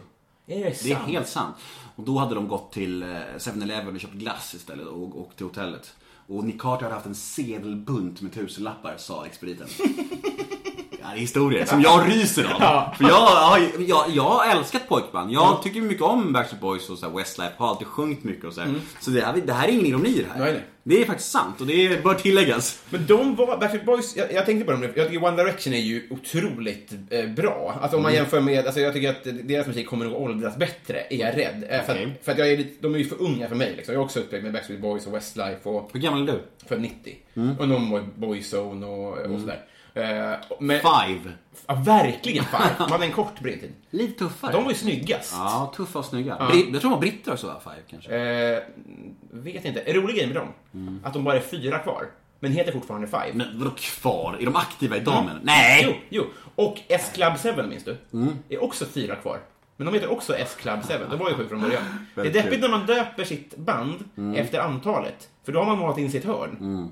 [0.49, 1.07] Är det Det är sant?
[1.07, 1.55] helt sant.
[1.97, 3.07] Och då hade de gått till eh,
[3.37, 5.95] 7-Eleven och köpt glass istället och åkt till hotellet.
[6.27, 9.67] Och Nick Carter hade haft en sedelbunt med tusenlappar, sa expediten.
[11.09, 12.93] Ja, historier som jag ryser av.
[12.95, 15.31] För jag, har- jag, jag har älskat pojkband.
[15.31, 17.51] Jag tycker mycket om Backstreet Boys och så här Westlife.
[17.57, 18.73] Har alltid sjungit mycket och så här.
[18.99, 20.39] Så det här, det här är ingen ironi det här.
[20.43, 20.63] Nej, nej.
[20.83, 22.81] Det är faktiskt sant och det bör tilläggas.
[22.89, 25.73] Men de var, Backstreet Boys, jag, jag tänkte på dem nu, jag tycker One Direction
[25.73, 27.79] är ju otroligt eh, bra.
[27.81, 30.99] Alltså om man jämför med, alltså jag tycker att deras musik kommer nog åldras bättre,
[31.09, 31.63] är jag rädd.
[31.69, 32.15] Eh, För, Okej.
[32.19, 33.93] att, för att jag är lite, de är ju för unga för mig liksom.
[33.93, 36.39] Jag är också uppväxt med Backstreet Boys och Westlife och Hur gammal är du?
[36.67, 37.15] född 90.
[37.59, 39.59] Och någon var Boyzone och, och sådär.
[40.01, 41.31] Eh, men, Five.
[41.67, 42.69] ja, verkligen fan.
[42.79, 43.73] Man hade en kort bredtid.
[43.89, 44.51] Lite tuffare.
[44.51, 45.33] De var ju snyggast.
[45.33, 46.35] Ja, tuffa och snygga.
[46.51, 47.55] Brit- jag tror de var britter också va?
[47.63, 48.15] Five kanske.
[48.17, 48.59] Eh,
[49.31, 49.79] vet inte.
[49.79, 50.47] En rolig grej med dem,
[51.03, 52.05] att de bara är fyra kvar.
[52.39, 53.31] Men heter fortfarande Five.
[53.33, 54.37] Men vadå kvar?
[54.39, 55.45] Är de aktiva idag menar du?
[55.45, 55.83] Nej!
[55.87, 56.23] Jo, jo.
[56.55, 57.97] Och S-Club 7, minns du?
[58.49, 59.39] Är också fyra kvar.
[59.77, 60.93] Men de heter också S-Club 7.
[61.11, 61.83] De var ju sju från början.
[62.15, 63.95] Det är deppigt när man döper sitt band
[64.35, 65.29] efter antalet.
[65.45, 66.89] För då har man målat in sitt hörn.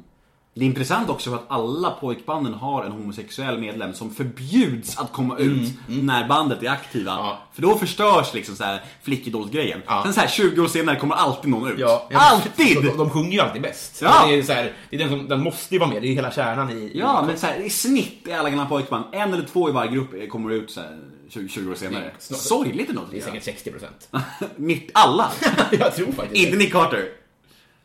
[0.58, 5.12] Det är intressant också för att alla pojkbanden har en homosexuell medlem som förbjuds att
[5.13, 7.12] komma ut när bandet är aktiva.
[7.12, 7.39] Mm, Ja.
[7.54, 9.82] För då förstörs liksom så här flickidols-grejen.
[9.88, 10.02] Ja.
[10.04, 11.80] Sen så här 20 år senare kommer alltid någon ut.
[11.80, 12.84] Ja, Alltid!
[12.84, 14.00] De, de sjunger ju alltid bäst.
[14.02, 14.26] Ja.
[14.28, 16.13] Det är, så här, det är den, som, den måste ju vara med, det är
[16.13, 16.91] hela kärnan i...
[16.96, 19.91] Ja, men så här, i snitt i alla gamla pojkband, en eller två i varje
[19.91, 22.12] grupp kommer ut så här 20, 20 år senare.
[22.20, 24.10] Snart- Sorgligt ändå Det är säkert 60 procent.
[24.56, 25.32] Mitt alla.
[25.80, 27.06] jag tror faktiskt inte Nick Carter.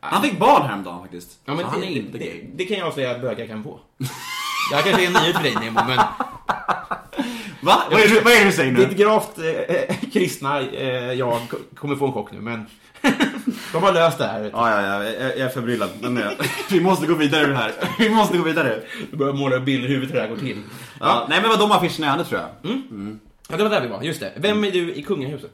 [0.01, 1.39] Han fick barn häromdagen faktiskt.
[1.45, 2.43] Ja, men så han det, är inte det, gay.
[2.55, 3.79] det kan jag säga att bögar kan få.
[4.69, 5.97] Det här kanske är en nyhet för dig Nemo, men
[7.61, 7.83] Va?
[7.91, 8.85] Vad är, det, vad är det du säger nu?
[8.85, 11.39] ditt gravt eh, kristna eh, jag
[11.75, 12.65] kommer få en chock nu, men
[13.73, 14.49] de har löst det här.
[14.53, 15.89] Ja, ja, ja, jag, jag är förbryllad.
[15.99, 16.29] Men, eh,
[16.71, 17.73] vi måste gå vidare ur det här.
[17.99, 18.81] Vi måste gå vidare.
[19.11, 20.61] Du börjar måla bilder i huvudet hur det här går till.
[20.99, 22.49] Ja, nej men vad de affischerna jag hade tror jag.
[23.49, 24.31] Ja, det var där vi var, just det.
[24.35, 25.51] Vem är du i kungahuset?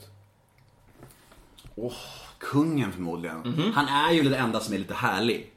[1.76, 1.94] Åh,
[2.40, 3.38] kungen förmodligen.
[3.40, 3.72] Mhm.
[3.74, 5.52] Han är ju den enda som är lite härlig.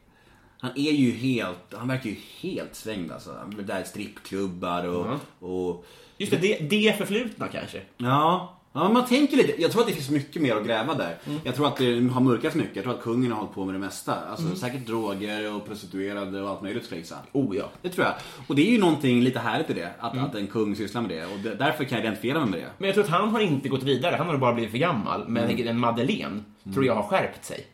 [0.60, 3.50] Han är ju helt, han verkar ju helt svängd alltså.
[3.56, 5.18] Med där strippklubbar och, Mhm.
[5.52, 5.86] och
[6.18, 7.82] Just det, det, det förflutna kanske.
[7.96, 8.59] Ja.
[8.72, 9.62] Ja, man tänker lite.
[9.62, 11.16] Jag tror att det finns mycket mer att gräva där.
[11.26, 11.40] Mm.
[11.44, 12.76] Jag tror att det har mörkats mycket.
[12.76, 14.14] Jag tror att kungen har hållit på med det mesta.
[14.30, 17.16] Alltså säkert droger och prostituerade och allt möjligt skulle jag gissa.
[17.32, 17.64] Oh ja.
[17.82, 18.14] Det tror jag.
[18.46, 19.90] Och det är ju någonting lite härligt i det.
[19.98, 20.24] Att, Mm.
[20.24, 21.24] att en kung sysslar med det.
[21.24, 22.66] Och därför kan jag identifiera mig med det.
[22.78, 25.28] Men jag tror att han har inte gått vidare, han har bara blivit för gammal.
[25.28, 27.66] Men tänker, en Madeleine tror jag har skärpt sig.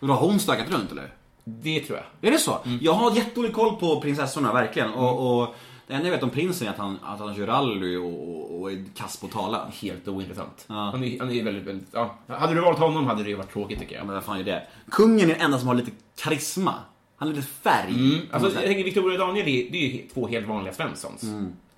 [0.00, 1.12] Och då har hon stökat runt eller?
[1.44, 2.28] Det tror jag.
[2.28, 2.58] Är det så?
[2.64, 2.78] Mm.
[2.82, 4.90] Jag har jättedålig koll på prinsessorna, verkligen.
[4.94, 5.54] Och, och
[5.86, 8.60] det enda jag vet om prinsen är att han, att han kör rally och, och,
[8.60, 9.70] och är kass på att tala.
[9.82, 10.64] Helt ointressant.
[10.68, 10.74] Ja.
[10.74, 11.88] Han, är, han är väldigt, väldigt...
[11.92, 12.18] Ja.
[12.26, 14.06] Hade du valt honom hade det ju varit tråkigt tycker Ja, jag.
[14.06, 14.62] men vad fan är det?
[14.90, 16.74] Kungen är den enda som har lite karisma.
[17.16, 17.92] Han har lite färg.
[18.32, 20.74] man Alltså, jag tänker Victoria och Daniel, det är, det är ju två helt vanliga
[20.74, 21.24] Svenssons.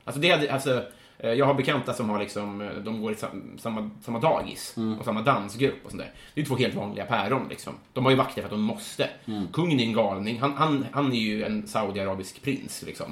[0.05, 0.83] Alltså, det hade, alltså,
[1.19, 4.75] eh, jag har bekanta som har liksom, eh, de går i sam, samma, samma dagis
[4.99, 6.13] och samma dansgrupp och sånt där.
[6.35, 7.73] Det är två helt vanliga päron liksom.
[7.93, 9.09] De har ju vakter för att de måste.
[9.53, 10.41] Kungen är en galning.
[10.41, 13.07] Han, han, han är ju en saudiarabisk prins liksom.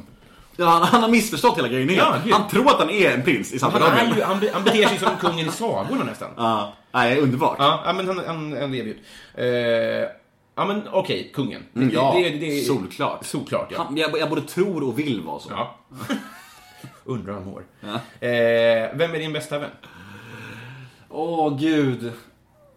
[0.56, 1.94] Ja, han, han har missförstått hela grejen.
[1.94, 4.12] Ja, han tror att han är en prins i Han, Saudiarabien.
[4.12, 6.30] är ju, han, han beter sig som kungen i sagorna nästan.
[6.36, 7.56] Ja, nej, underbart.
[7.58, 8.96] Ja, men han, han, han lever ju.
[9.34, 10.08] Eh,
[10.54, 11.62] ja, men okej, kungen.
[11.74, 13.24] Mm, ja, det, det, det, solklart.
[13.26, 13.82] Solklart, ja.
[13.82, 15.48] Han, jag, jag både tror och vill vara så.
[15.50, 15.76] ja.
[17.04, 17.64] Undrar om hår.
[17.80, 17.94] Ja.
[18.28, 19.70] Eh, vem är din bästa vän?
[21.08, 22.12] Åh, gud.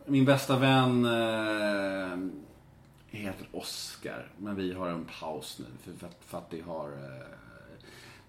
[0.06, 2.18] Min bästa vän eh,
[3.20, 4.28] heter Oscar.
[4.38, 6.88] Men vi har en paus nu för, för, för att det har...
[6.88, 7.39] Eh,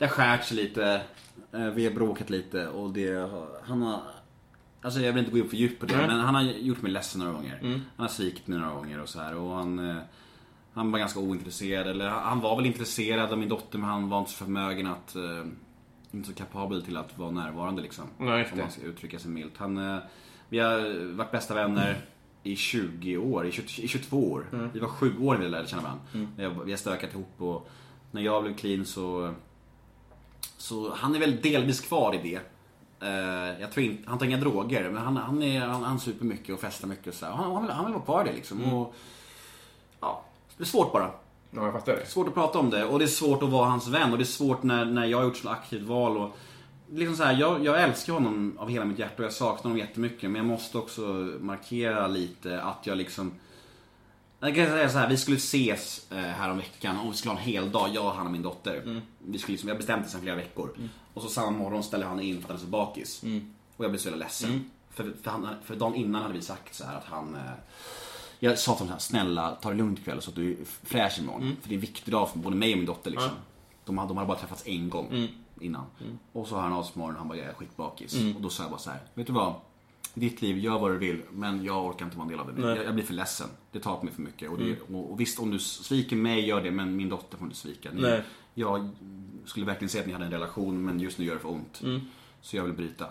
[0.01, 1.03] det har skärt sig lite.
[1.53, 3.31] Eh, vi har bråkat lite och det
[3.65, 4.01] han har...
[4.83, 6.07] Alltså jag vill inte gå in för djupt på det, Nej.
[6.07, 7.59] men han har gjort mig ledsen några gånger.
[7.63, 9.91] Han har svikit mig några gånger och så här och han...
[9.91, 9.97] Eh,
[10.73, 14.19] han var ganska ointresserad, eller han var väl intresserad av min dotter men han var
[14.19, 15.17] inte så förmögen att...
[15.17, 15.45] Eh,
[16.13, 18.05] inte så kapabel till att vara närvarande liksom.
[18.19, 19.53] Nej, om man ska uttrycka sig milt.
[19.57, 19.99] Han,
[20.49, 21.97] vi har varit bästa vänner
[22.43, 24.47] i 20 år, i 20, i 22 år.
[24.53, 24.71] Mm.
[24.73, 26.03] Vi var sju år när vi lärde känna varandra.
[26.37, 27.71] Vi- Vi har stökat ihop och
[28.11, 29.35] när jag blev clean så...
[30.61, 32.41] Så han är väl delvis kvar i det.
[33.07, 36.25] Eh, jag tror inte, han tar inga droger, men han, han, är, han, han super
[36.25, 37.27] mycket och festar mycket och så.
[37.27, 38.59] Han, han, vill, han vill vara kvar i det liksom.
[38.63, 38.75] Mm.
[38.75, 38.95] Och,
[40.01, 40.25] ja,
[40.57, 41.11] det är svårt bara.
[41.51, 42.07] Ja, jag fattar det.
[42.07, 44.23] Svårt att prata om det och det är svårt att vara hans vän och det
[44.23, 46.37] är svårt när, när jag har gjort så aktivt val och
[46.91, 49.79] liksom så här, jag, jag älskar honom av hela mitt hjärta och jag saknar honom
[49.79, 51.03] jättemycket men jag måste också
[51.41, 53.33] markera lite att jag liksom
[54.41, 57.33] jag kan säga så här, vi skulle ses eh, här om veckan och vi skulle
[57.35, 58.83] ha en hel dag, jag, han och min dotter.
[59.19, 60.71] Vi skulle liksom, jag bestämde det sedan flera veckor.
[61.15, 63.23] Och så samma morgon ställde han in för att han är så bakis.
[63.77, 64.71] Och jag blev så jävla ledsen.
[64.91, 67.41] För, för, han, för dagen innan hade vi sagt så här att han eh,
[68.39, 70.57] jag sa till honom så här, snälla ta det lugnt ikväll så att du är
[70.65, 71.57] fräsch imorgon.
[71.63, 73.31] För det är en viktig dag för både mig och min dotter liksom.
[73.85, 75.29] De, de hade bara träffats en gång
[75.61, 75.85] innan.
[76.33, 78.15] Och så har han av sig på morgonen han bara, jag är skitbakis.
[78.37, 79.55] Och då sa jag bara så här, vet du vad?
[80.15, 82.63] Ditt liv, gör vad du vill, men jag orkar inte vara en del av det.
[82.77, 83.47] Jag, jag blir för ledsen.
[83.73, 84.51] Det tar på mig för mycket.
[84.51, 87.45] Och, det, och, och visst, om du sviker mig, gör det, men min dotter får
[87.47, 87.89] inte svika.
[87.93, 88.23] Ni, Nej.
[88.55, 88.89] jag
[89.45, 91.83] skulle verkligen säga att ni hade en relation, men just nu gör det för ont.
[92.41, 93.07] Så jag vill bryta.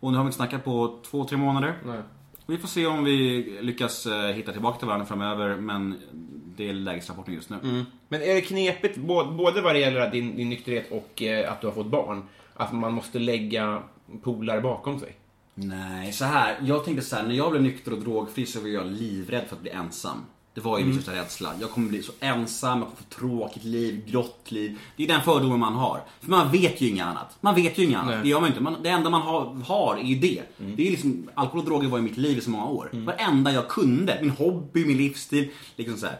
[0.00, 1.74] Och nu har vi inte snackat på två, tre månader.
[1.86, 2.00] Nej.
[2.46, 5.98] Vi får se om vi lyckas eh, hitta tillbaka till varandra framöver, men
[6.56, 7.84] det är lägesrapporten just nu.
[8.08, 11.60] Men är det knepigt, bå- både vad det gäller din, din nykterhet och eh, att
[11.60, 12.22] du har fått barn,
[12.54, 13.82] att man måste lägga
[14.22, 15.16] polare bakom sig?
[15.60, 16.58] Nej, så här.
[16.62, 19.56] Jag tänkte så här, när jag blev nykter och drogfri så var jag livrädd för
[19.56, 20.18] att bli ensam.
[20.54, 21.52] Det var ju min största rädsla.
[21.60, 24.78] Jag kommer bli så ensam, jag kommer få tråkigt liv, grått liv.
[24.96, 26.00] Det är den fördomen man har.
[26.20, 27.36] För man vet ju inget annat.
[27.40, 28.14] Man vet ju inget annat.
[28.14, 28.22] Nej.
[28.22, 28.60] Det gör man inte.
[28.60, 30.42] Man, det enda man har, har är ju det.
[30.56, 32.90] Det är liksom, alkohol och droger var i mitt liv i så många år.
[32.92, 34.18] Varenda jag kunde.
[34.20, 35.50] Min hobby, min livsstil.
[35.76, 36.16] Liksom så här.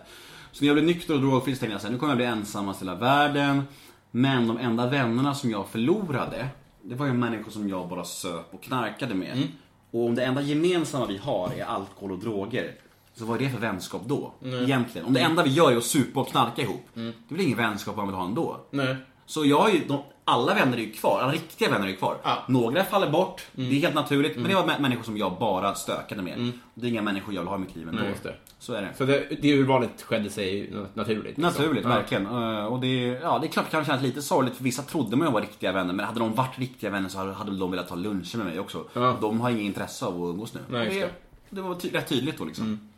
[0.53, 2.19] Så när jag blev nykter och drogfri så tänkte jag så här, nu kommer jag
[2.19, 3.63] bli ensammast i hela världen.
[4.11, 6.49] Men de enda vännerna som jag förlorade,
[6.83, 9.49] det var ju människor som jag bara söp och knarkade med.
[9.91, 12.75] Och om det enda gemensamma vi har är alkohol och droger,
[13.15, 14.33] Så vad är det för vänskap då?
[14.45, 15.07] Egentligen.
[15.07, 16.85] Om det enda vi gör är att supa och knarka ihop.
[16.97, 17.13] Mm.
[17.29, 18.61] Det väl ingen vänskap man vill ha ändå?
[18.71, 18.97] Nej.
[19.27, 21.97] Så jag har ju, de, alla vänner är ju kvar, alla riktiga vänner är ju
[21.97, 22.17] kvar.
[22.23, 22.45] Ja.
[22.49, 22.61] Mm.
[22.63, 24.37] Några faller bort, det är helt naturligt.
[24.37, 26.53] Men det var mä- människor som jag bara stökade med.
[26.75, 28.03] Det är inga människor jag vill ha i mitt liv ändå.
[28.03, 28.37] Nej.
[28.59, 28.89] Så är det.
[28.99, 31.25] Så det, det urvalet skedde sig naturligt?
[31.25, 31.43] liksom.
[31.43, 31.89] Naturligt, Ja.
[31.89, 32.27] verkligen.
[32.27, 35.17] Eh, Och det, ja, det är klart det kan kännas lite sorgligt för vissa trodde
[35.17, 37.95] man var riktiga vänner men hade de varit riktiga vänner så hade, de velat ta
[37.95, 38.85] luncher med mig också.
[38.93, 39.17] Ja.
[39.21, 40.61] De har inget intresse av att umgås nu.
[40.69, 41.11] Nej, det, det.
[41.51, 42.89] det var ty- rätt tydligt då liksom.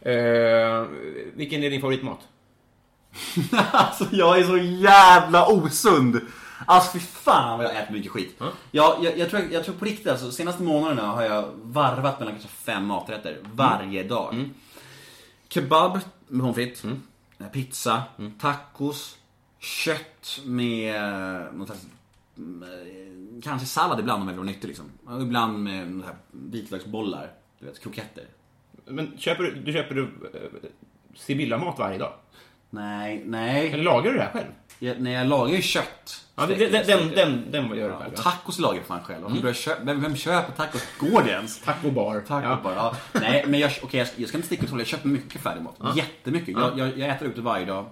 [0.00, 0.84] Eh,
[1.34, 2.18] vilken är din favoritmat?
[3.72, 6.20] alltså jag är så jävla osund.
[6.66, 8.40] Alltså fy fan vad jag äter mycket skit.
[8.70, 12.34] Jag, jag, jag, tror, jag tror på riktigt alltså, senaste månaderna har jag varvat mellan
[12.34, 14.50] kanske fem maträtter varje dag.
[15.48, 16.84] Kebab med pommes frites,
[17.38, 18.02] eh, pizza,
[18.40, 19.16] tacos,
[19.58, 21.86] kött med eh, någon slags,
[22.36, 24.86] mm, eh, kanske sallad ibland om jag vill vara nyttig liksom.
[25.04, 28.24] Och ibland med här vitlöksbollar, du vet, kroketter.
[28.84, 30.10] Men köper du, du köper du
[31.14, 32.12] Sibylla-mat varje dag?
[32.70, 33.72] Nej, nej.
[33.72, 34.52] Eller lagar du det här själv?
[34.78, 36.24] Jag, nej, jag lagar ju kött.
[36.34, 38.12] Ja, det, den, den, den, den gör du själv.
[38.12, 38.22] Och Ja.
[38.22, 39.24] tacos lagar jag fan själv.
[39.28, 40.82] Vem, börjar köpa, vem, vem köper tacos?
[40.98, 41.60] Går det ens?
[41.60, 42.20] Taco bar.
[42.28, 42.60] Taco ja.
[42.62, 42.74] bara.
[42.74, 42.96] Ja.
[43.12, 44.78] Nej, men jag, okej, jag, jag ska inte sticka ut håll.
[44.80, 45.96] Jag köper mycket färdig mat.
[45.96, 46.48] Jättemycket.
[46.48, 47.86] Jag, jag, jag äter ute varje dag.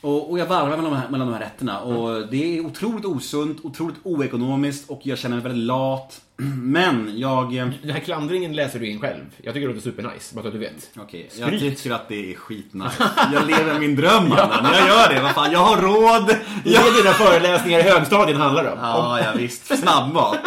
[0.00, 1.80] Och, och jag varvar mellan de, här, mellan de här rätterna.
[1.80, 6.20] Och det är otroligt osunt, otroligt oekonomiskt och jag känner mig väldigt lat.
[6.62, 7.56] Men jag...
[7.56, 9.24] eh, Den här klandringen läser du in själv.
[9.42, 10.90] Jag tycker det låter supernice, bara så att du vet.
[10.98, 11.60] Okej, jag Skryt.
[11.78, 13.10] tycker att det är skitnice.
[13.32, 14.72] Jag lever min dröm mannen.
[14.72, 15.20] Jag gör det.
[15.22, 16.36] Vad fan, jag har råd.
[16.64, 18.78] Det är dina föreläsningar i högstadien handlar om.
[18.80, 19.78] Ja, ja visst.
[19.78, 20.38] Snabbmat.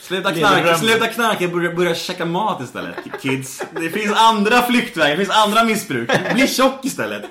[0.00, 2.94] Sluta knarka, sluta knarka, börja, börja käka mat istället.
[3.22, 3.62] Kids.
[3.80, 6.10] Det finns andra flyktvägar, det finns andra missbruk.
[6.34, 7.22] Bli tjock istället.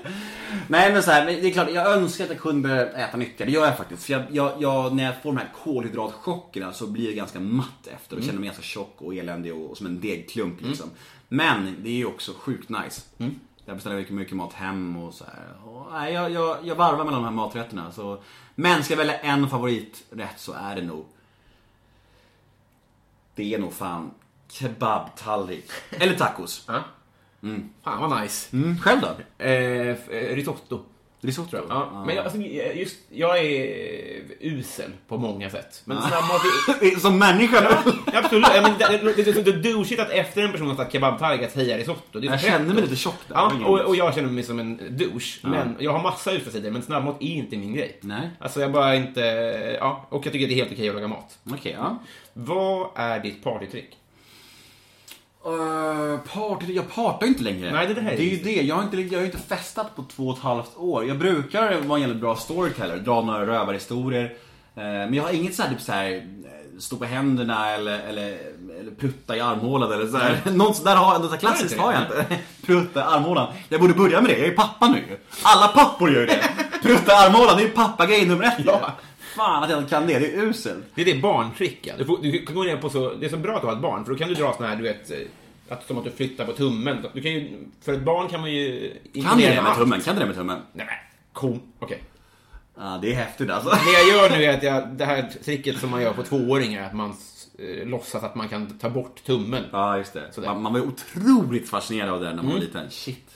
[0.67, 3.49] Nej men så här, men det är klart, jag önskar att jag kunde äta nyttigare.
[3.49, 4.03] Det gör jag faktiskt.
[4.03, 7.87] För jag, jag, jag, när jag får de här kolhydratchockerna så blir jag ganska matt
[7.93, 10.89] efter och känner mig ganska tjock och eländig och, och som en degklump liksom.
[11.27, 13.01] Men det är ju också sjukt nice.
[13.65, 15.25] Jag beställer mycket, mycket mat hem och så.
[15.65, 17.91] Och, nej, jag, jag, jag varvar mellan de här maträtterna.
[17.91, 18.23] Så.
[18.55, 21.05] Men ska jag välja en favoriträtt så är det nog
[23.35, 24.11] det är nog fan
[24.47, 25.69] kebabtallrik.
[25.89, 26.69] Eller tacos.
[27.43, 27.49] Ja.
[27.83, 28.55] Fan vad nice.
[28.57, 29.43] Mm, själv då?
[29.45, 29.51] Eh,
[29.89, 29.95] eh,
[30.35, 30.79] risotto.
[31.21, 31.57] Risotto?
[31.69, 35.81] Ja, men jag, alltså, just, jag är usel på många sätt.
[35.85, 36.41] Men snabbmat
[36.81, 36.99] är...
[36.99, 37.83] Som människa?
[38.13, 40.91] Absolut, ja, men det, det, det, det är douchigt att efter en person har sagt
[40.91, 42.19] kebabtallrik att säga risotto.
[42.19, 43.35] Det är Jag kände mig lite tjock där.
[43.35, 45.39] Ja, och, och jag känner mig som en douche.
[45.41, 47.97] Men jag har massa usla sidor, men snabbmat är inte min grej.
[48.01, 48.29] Nej.
[48.39, 49.21] Alltså jag bara inte...
[49.79, 51.37] Ja, och jag tycker det är helt okej att laga mat.
[51.51, 51.97] Okej, ja.
[52.33, 53.97] Vad är ditt partytrick?
[55.45, 57.71] Uh, party, jag partar inte längre.
[57.71, 58.61] Nej, det är det här det är ju det.
[58.61, 61.05] Jag har, inte, jag har inte festat på två och ett halvt år.
[61.05, 64.23] Jag brukar vara en jävligt bra storyteller, dra några rövarhistorier.
[64.75, 68.37] Eh, men jag har inget såhär, typ såhär, eh, stå på händerna eller, eller,
[68.79, 70.41] eller prutta i armhålan eller sådär.
[70.51, 72.37] Något sådär har, något klassiskt har jag inte.
[72.65, 73.53] Prutta i armhålan.
[73.69, 75.03] Jag borde börja med det, jag är pappa nu.
[75.43, 76.43] Alla pappor gör det.
[76.81, 78.65] Prutta i armhålan, det är ju pappagrej nummer ett.
[78.65, 78.91] Ja.
[79.35, 80.83] Fan att jag inte kan det, det är uselt.
[80.95, 81.93] Det är det barntrick, ja.
[81.97, 83.13] Du, får, du kan gå ner på så...
[83.13, 84.75] Det är så bra att har ett barn, för då kan du dra såna här,
[84.75, 85.11] du vet...
[85.11, 85.17] eh,
[85.69, 87.05] Att, som att du flyttar på tummen.
[87.13, 88.93] Du kan ju, för ett barn kan man ju...
[89.23, 90.01] Kan du det med tummen?
[90.01, 90.59] Kan du det med tummen?
[90.73, 90.95] Nej, men
[91.33, 91.61] kom.
[91.79, 92.03] Okej.
[92.77, 93.69] Ja, det är häftigt alltså.
[93.69, 96.85] Det jag gör nu är att jag, det här tricket som man gör på tvååringar,
[96.85, 97.13] att man
[97.59, 99.63] eh, låtsas att man kan ta bort tummen.
[99.71, 100.37] Ja, just det.
[100.37, 100.45] Mm.
[100.49, 102.89] Man, man var ju otroligt fascinerad av det när man var liten.
[102.91, 103.32] Shit.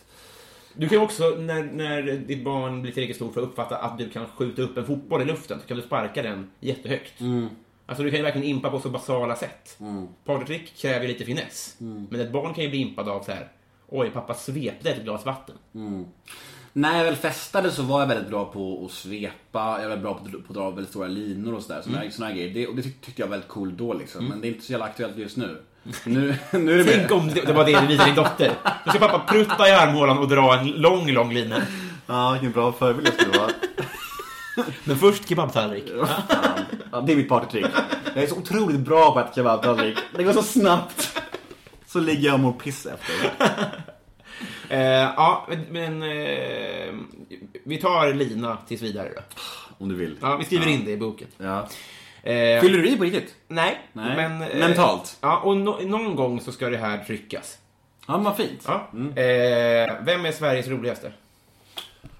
[0.77, 3.97] Du kan ju också, när, när ditt barn blir tillräckligt stort för att uppfatta att
[3.97, 7.21] du kan skjuta upp en fotboll i luften, så kan du sparka den jättehögt.
[7.21, 7.47] Mm.
[7.85, 9.77] Alltså du kan ju verkligen impa på så basala sätt.
[10.25, 11.75] Partytrick kräver ju lite finess.
[11.81, 12.07] Mm.
[12.11, 13.47] Men ett barn kan ju bli impad av så här.
[13.87, 15.55] Oj, pappa svepte ett glas vatten.
[16.73, 20.13] När jag väl festade så var jag väldigt bra på att svepa, jag var bra
[20.13, 21.81] på, på att dra väldigt stora linor och sådär.
[21.81, 22.11] Såna, Mm.
[22.11, 22.53] såna grejer.
[22.53, 24.25] Det, och det tyck, tyckte jag var väldigt cool då liksom.
[24.25, 25.61] Men det är inte så jävla aktuellt just nu.
[26.03, 28.53] Nu, nu är det Tänk om det, det var det du visade din dotter.
[28.85, 31.61] Nu ska pappa prutta i armhålan och dra en lång, lång lina.
[32.07, 33.51] Ja, vilken bra förebild jag skulle vara.
[34.83, 35.83] Men först kebabtallrik.
[36.91, 37.65] Ja, det är mitt partytrick.
[38.15, 39.97] Jag är så otroligt bra på att kebabtallrik.
[40.15, 41.21] Det går så snabbt.
[41.87, 43.31] Så ligger jag och mår piss efter.
[44.69, 46.93] Eh, ja, men eh,
[47.63, 49.21] vi tar lina tills vidare då.
[49.77, 50.17] Om du vill.
[50.21, 51.27] Ja, vi skriver in det i boken.
[51.37, 51.67] Ja.
[52.27, 53.35] Eh, Fyller du i på riktigt?
[53.47, 54.15] nej, Nej.
[54.15, 54.41] men...
[54.41, 55.17] eh, Mentalt?
[55.21, 57.57] Ja, och no, någon gång så ska det här tryckas.
[58.07, 58.63] Ja, vad fint.
[58.67, 58.73] Ja.
[59.21, 61.11] Eh, vem är Sveriges roligaste?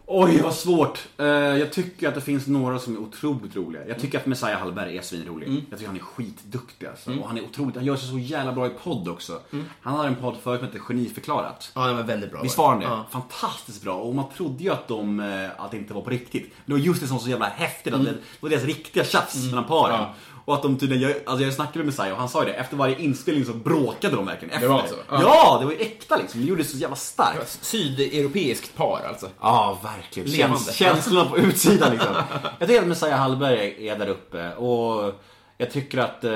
[0.09, 1.07] Oj, vad svårt.
[1.17, 3.87] Eh, jag tycker att det finns några som är otroligt roliga.
[3.87, 5.47] Jag tycker att Messiah Hallberg är svinrolig.
[5.47, 5.61] Mm.
[5.69, 7.11] Jag tycker han är skitduktig alltså.
[7.19, 9.39] Och han är otroligt, han gör sig så jävla bra i podd också.
[9.81, 11.71] Han har en podd förut som heter Geniförklarat.
[11.75, 12.41] Ja, den var väldigt bra.
[12.41, 12.85] Visst var han det?
[12.85, 13.05] Ja.
[13.11, 13.95] Fantastiskt bra.
[13.95, 16.43] Och man trodde ju att de, eh, att det inte var på riktigt.
[16.65, 17.93] Men det var just det som var så jävla häftigt.
[17.93, 19.95] Att det var deras riktiga tjafs mellan paren.
[19.95, 20.07] Mm.
[20.07, 20.13] Ja.
[20.47, 22.55] Och att de tydligen, jag, alltså jag snackade med Messiah och han sa ju det,
[22.55, 24.67] efter varje inspelning så bråkade de verkligen efter.
[24.67, 24.95] var så?
[25.09, 25.21] Ja.
[25.21, 25.57] Ja.
[25.59, 26.41] det var ju äkta liksom.
[26.41, 27.59] Det gjorde det så jävla starkt.
[27.61, 29.29] Sydeuropeiskt par alltså.
[29.41, 30.29] Ja, verkligen.
[30.29, 32.15] Käns känslorna på utsidan liksom.
[32.59, 35.13] Jag tycker att Messiah Hallberg är där uppe och
[35.57, 36.23] jag tycker att...
[36.23, 36.31] Eh,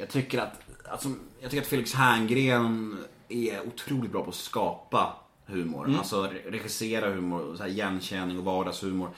[0.00, 0.60] jag tycker att...
[0.90, 1.08] Alltså,
[1.40, 5.12] jag tycker att Felix Herngren är otroligt bra på att skapa
[5.46, 5.84] humor.
[5.86, 5.98] Mm.
[5.98, 9.08] Alltså re- regissera humor, så här igenkänning och vardagshumor.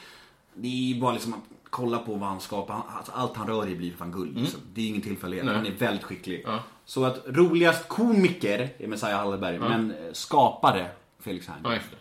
[0.55, 1.40] Det är bara liksom att
[1.74, 2.74] kolla på vad han skapar.
[2.74, 4.38] Han- Alltså, allt han rör i blir fan guld.
[4.40, 4.60] Liksom.
[4.74, 5.42] Det är ingen tillfällighet.
[5.42, 5.54] Mm.
[5.62, 5.64] Nej.
[5.70, 6.42] Han är väldigt skicklig.
[6.46, 6.58] Ja.
[6.84, 11.64] Så att roligast komiker är Messiah Hallberg, men eh, skapare Felix Herngren.
[11.72, 11.96] Ja, just det.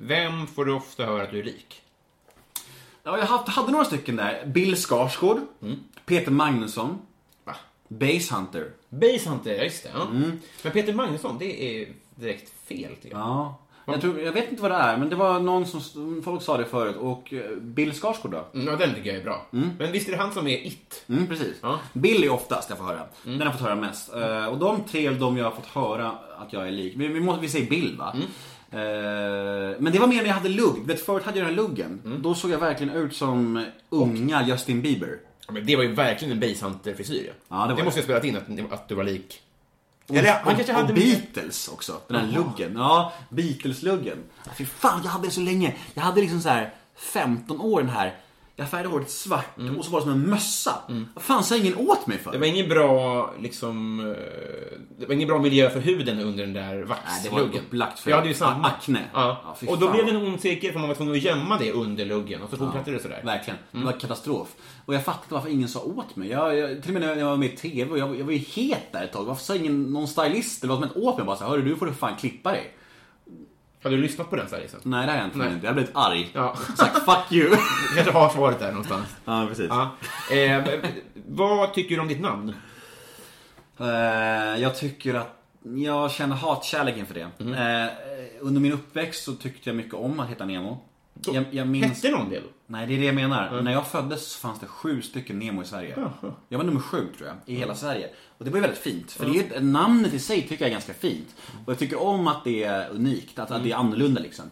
[0.00, 1.82] Vem får du ofta höra att du är lik?
[3.02, 4.46] Ja, jag haft, hade några stycken där.
[4.46, 5.40] Bill Skarsgård,
[6.06, 6.98] Peter Magnusson,
[7.44, 7.56] Va?
[7.88, 8.70] Base Hunter.
[8.88, 9.90] Basehunter, ja just det.
[9.94, 10.04] Ja.
[10.62, 13.26] Men Peter Magnusson, det är direkt fel tycker jag.
[13.26, 13.58] Ja.
[13.92, 16.56] Jag, tror, jag vet inte vad det är, men det var någon som, folk sa
[16.56, 16.96] det förut.
[16.96, 18.46] Och eh, Bill Skarsgård då?
[18.54, 19.46] Mm, Ja, den tycker jag är bra.
[19.50, 21.04] Men visst är det han som är It?
[21.08, 21.56] Mm, precis.
[21.62, 21.78] Ja.
[21.92, 23.00] Bill är oftast jag får höra.
[23.24, 24.14] Den har jag fått höra mest.
[24.14, 26.94] Eh, och de tre de jag har fått höra att jag är lik.
[26.96, 28.14] Vi, vi, måste, vi säger Bill va?
[28.72, 28.78] Eh,
[29.78, 30.86] men det var mer när jag hade lugg.
[30.86, 32.20] Vet, förut hade jag den här luggen.
[32.22, 35.18] Då såg jag verkligen ut som unga Justin Bieber.
[35.46, 37.32] Ja, men det var ju verkligen en Basehunter-frisyr ja.
[37.48, 38.12] Ja, det var måste det.
[38.12, 39.40] jag spelat in att, att du var lik.
[40.10, 40.92] Och, Eller han och, kanske och hade...
[40.92, 42.76] Beatles också, den här luggen.
[42.76, 44.18] Ja, Beatles-luggen.
[44.56, 45.74] Fy fan, jag hade det så länge.
[45.94, 48.16] Jag hade liksom så här 15 år den här.
[48.60, 50.74] Jag färgade håret svart och så var det som en mössa.
[51.14, 52.32] Vad fan sa ingen åt mig för?
[52.32, 54.00] Det var ingen bra, liksom...
[54.00, 54.06] eh,
[54.98, 57.50] Det var ingen bra miljö för huden under den där Nej, det vaxluggen.
[57.52, 58.68] var upplagt för Jag hade ju samma.
[58.68, 59.04] akne.
[59.14, 59.40] Ja.
[59.60, 59.92] Ja, och då fan.
[59.94, 62.50] blev det en ond cirkel för man var tvungen att gömma det under luggen och
[62.50, 63.20] så fortsatte det sådär.
[63.24, 63.58] Verkligen.
[63.72, 64.48] Det var katastrof.
[64.86, 66.28] Och jag fattade varför ingen sa åt mig.
[66.28, 68.32] Jag, jag, till och med när jag var med i TV, och jag, jag var
[68.32, 69.24] ju het där ett tag.
[69.24, 71.76] Varför sa ingen, någon stylist eller något som åt mig bara så här, Hörru, du
[71.76, 72.74] får du fan klippa dig.
[73.82, 74.80] Hade du lyssnat på den stylisten?
[74.84, 75.38] Nej, det har jag inte.
[75.38, 75.52] Nej.
[75.62, 76.30] Jag har blivit arg.
[76.32, 76.56] Ja.
[76.76, 77.50] Sagt fuck you.
[77.90, 79.06] Du kanske har svaret där någonstans.
[79.24, 79.66] ja, precis.
[79.68, 79.90] Ja.
[80.36, 80.64] Eh,
[81.28, 82.54] vad tycker du om ditt namn?
[83.80, 83.86] Eh,
[84.62, 87.28] jag tycker att jag känner hatkärlek inför det.
[87.40, 87.84] Mm.
[87.84, 87.90] Eh,
[88.40, 90.78] under min uppväxt så tyckte jag mycket om att heta Nemo.
[91.32, 92.02] Jag, jag minns...
[92.04, 92.46] Hette någon det då?
[92.72, 93.62] Nej, det är det jag menar.
[93.62, 96.08] När jag föddes så fanns det sju stycken Nemo i Sverige.
[96.48, 98.10] Jag var nummer sju tror jag, i hela Sverige.
[98.38, 99.12] Och det var ju väldigt fint.
[99.12, 101.28] För det är, ju- namnet i sig tycker jag är ganska fint.
[101.66, 104.44] Och jag tycker om att det är unikt, att, att det är annorlunda liksom.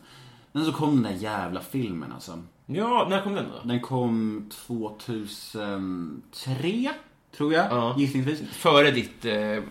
[0.53, 2.43] Men så kom den där jävla filmen alltså.
[2.67, 3.69] Ja, när kom den då?
[3.69, 6.91] Den kom 2003,
[7.37, 7.95] tror jag, Ja.
[7.99, 8.41] gissningsvis.
[8.51, 9.63] Före ditt eh,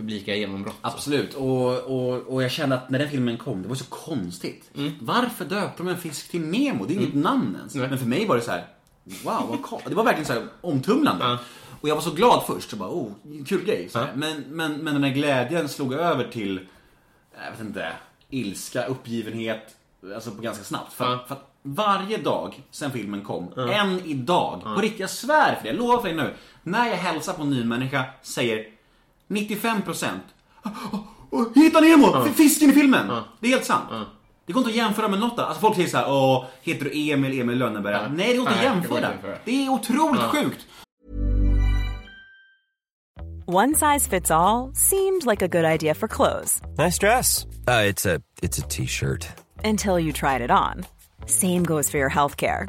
[0.00, 0.74] publika genombrott.
[0.80, 4.70] Absolut, och, och, och jag kände att när den filmen kom, det var så konstigt.
[5.00, 6.84] Varför döpte de en fisk till Nemo?
[6.86, 7.74] Det är inget namn ens.
[7.74, 7.88] Nej.
[7.88, 8.66] Men för mig var det så här:
[9.24, 11.24] wow, vad kon- Det var verkligen så här omtumlande.
[11.24, 11.38] Ja.
[11.80, 13.12] Och jag var så glad först, så bara, oh,
[13.46, 13.88] kul grej.
[13.94, 14.06] Ja.
[14.14, 16.60] Men, men, men den här glädjen slog över till,
[17.44, 17.92] jag vet inte,
[18.30, 19.76] ilska, uppgivenhet,
[20.14, 20.92] alltså på ganska snabbt.
[20.92, 21.24] För, Ja.
[21.28, 25.68] för att varje dag sen filmen kom, än idag, på riktigt, jag svär för det,
[25.68, 26.34] jag lovar för dig nu.
[26.62, 28.66] När jag hälsar på en ny människa säger
[29.30, 30.08] 95%
[31.30, 32.24] oh, Hitta Nemo!
[32.24, 33.10] Fisken i filmen!
[33.40, 33.88] Det är helt sant.
[34.46, 35.46] Det går inte att jämföra med något annat.
[35.48, 37.94] Alltså folk säger så här, åh, heter du Emil, Emil Lönneberg?
[37.94, 38.08] Ja.
[38.08, 39.10] Nej, det går inte att jämföra.
[39.44, 40.66] Det är otroligt sjukt.
[43.46, 47.46] One size fits all seemed like a good idea for clothes Nice dress.
[47.66, 49.26] Uh, it's a it's a t-shirt.
[49.64, 50.84] until you tried it on.
[51.26, 52.68] Same goes for your healthcare.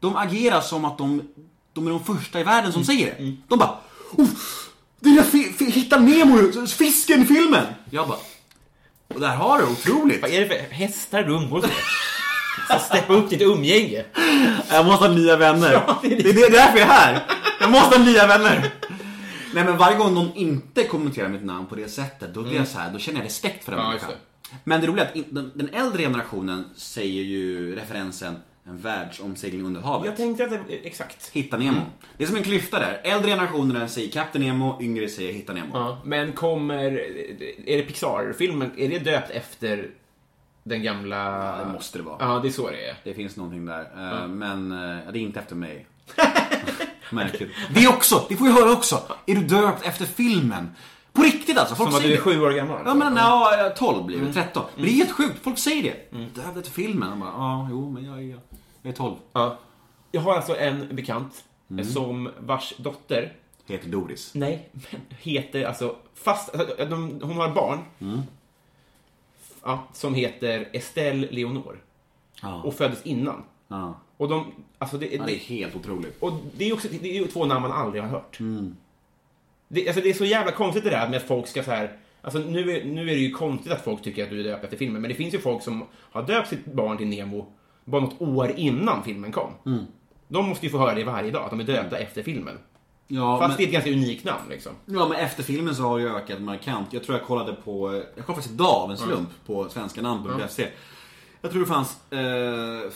[0.00, 1.22] de agerar som att de,
[1.72, 3.36] de är de första i världen som säger det.
[3.48, 3.78] De bara
[5.00, 7.66] det är Hitta Nemo, fisken-filmen!
[7.90, 8.18] Jag bara,
[9.14, 10.22] och där har du, otroligt!
[10.22, 11.70] Vad är det för hästar du umgås med?
[12.68, 14.04] Så steppa upp ditt umgänge.
[14.70, 15.72] Jag måste ha nya vänner.
[15.72, 16.32] Ja, det är är det.
[16.32, 17.26] det är därför jag är här.
[17.60, 18.74] Jag måste ha nya vänner.
[19.54, 22.68] Nej men varje gång någon inte kommenterar mitt namn på det sättet, då blir jag
[22.68, 24.10] så här, då känner jag respekt för den Ja, människan.
[24.64, 28.36] Men det roliga är att den äldre generationen säger ju referensen
[28.68, 30.06] en världsomsegling under havet.
[30.06, 31.30] Jag tänkte att det, exakt.
[31.32, 31.80] Hitta Nemo.
[32.16, 33.00] Det är som en klyfta där.
[33.04, 35.70] Äldre generationen säger Kapten Nemo, yngre säger Hitta Nemo.
[35.72, 36.92] Ja, men kommer...
[37.66, 39.90] Är det Pixar-filmen, är det döpt efter
[40.62, 41.16] den gamla...
[41.16, 42.16] Ja, det måste det vara.
[42.20, 42.96] Ja, det är så det är.
[43.04, 43.80] Det finns någonting där.
[43.80, 45.86] Eh, Men eh, det är inte efter mig.
[47.10, 47.50] Märkligt.
[47.74, 49.02] Det också, det får jag höra också.
[49.26, 50.68] Är du döpt efter filmen?
[51.12, 52.82] På riktigt alltså, folk Som att du är sju år gammal.
[52.86, 54.62] Ja men ja, 12 blir det, 13.
[54.74, 56.18] Men det är helt sjukt, folk säger det.
[56.34, 57.08] Döpt efter filmen.
[57.08, 58.38] Jag bara, ja, jo men jag är,
[58.82, 59.16] jag är 12.
[59.32, 59.58] Ja.
[60.12, 61.44] Jag har alltså en bekant
[61.92, 63.32] som vars dotter,
[63.66, 64.34] Heter Doris.
[64.34, 67.78] nej, men heter alltså, fast, alltså, de, hon har barn.
[69.64, 71.80] Ja, som heter Estelle Leonor.
[72.42, 72.62] Ja.
[72.62, 73.42] Och föddes innan.
[73.68, 74.00] Ja.
[74.16, 76.22] Och de, alltså det, Ja, det är det, helt otroligt.
[76.22, 78.38] och det är också, det är ju två namn man aldrig har hört.
[79.68, 81.96] Det, alltså det är så jävla konstigt det där med att folk ska så här.
[82.22, 84.64] Alltså nu är, nu är det ju konstigt att folk tycker att du är döpt
[84.64, 87.46] efter filmen, men det finns ju folk som har döpt sitt barn till Nemo
[87.88, 89.50] bara något år innan filmen kom.
[90.28, 92.58] De måste ju få höra det varje dag, att de är döpta efter filmen.
[93.10, 94.72] Ja, Fast men, det är ett ganska unikt namn liksom.
[94.84, 96.92] ja, men efter filmen så har det ökat markant.
[96.92, 100.68] Jag tror jag kollade på, jag kollade faktiskt idag av en slump på svenska namn.se.
[101.40, 102.90] Jag tror det fanns eh,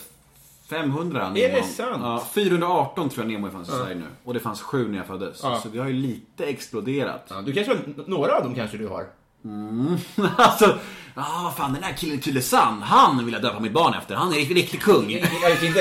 [0.69, 1.37] 500 Nemo.
[1.37, 2.01] Är det sant?
[2.01, 4.05] Ja, 418 tror jag Nemo fanns i Sverige nu.
[4.23, 5.39] Och det fanns sju när jag föddes.
[5.43, 5.59] Ja.
[5.63, 7.25] Så det har ju lite exploderat.
[7.29, 7.77] Ja, du kanske,
[8.07, 9.07] några av dem kanske du har.
[10.37, 10.77] alltså,
[11.13, 14.15] ah, vad fan den där killen i Tylösand, han vill jag döpa mitt barn efter.
[14.15, 15.11] Han är en riktig kung.
[15.11, 15.79] Jag, vet inte,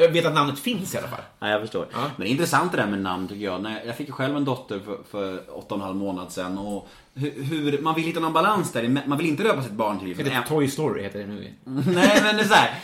[0.00, 1.20] jag vet att namnet finns i alla fall.
[1.38, 1.86] Nej, jag förstår.
[1.92, 3.76] Men det är intressant det där med namn tycker jag.
[3.86, 6.58] Jag fick ju själv en dotter för, för åtta och en halv månad sedan.
[6.58, 9.02] Och hur, man vill hitta någon balans där.
[9.06, 10.08] Man vill inte döpa sitt barn till...
[10.08, 11.52] Heter Toy Story heter det nu.
[11.64, 12.74] Nej, men det är så här.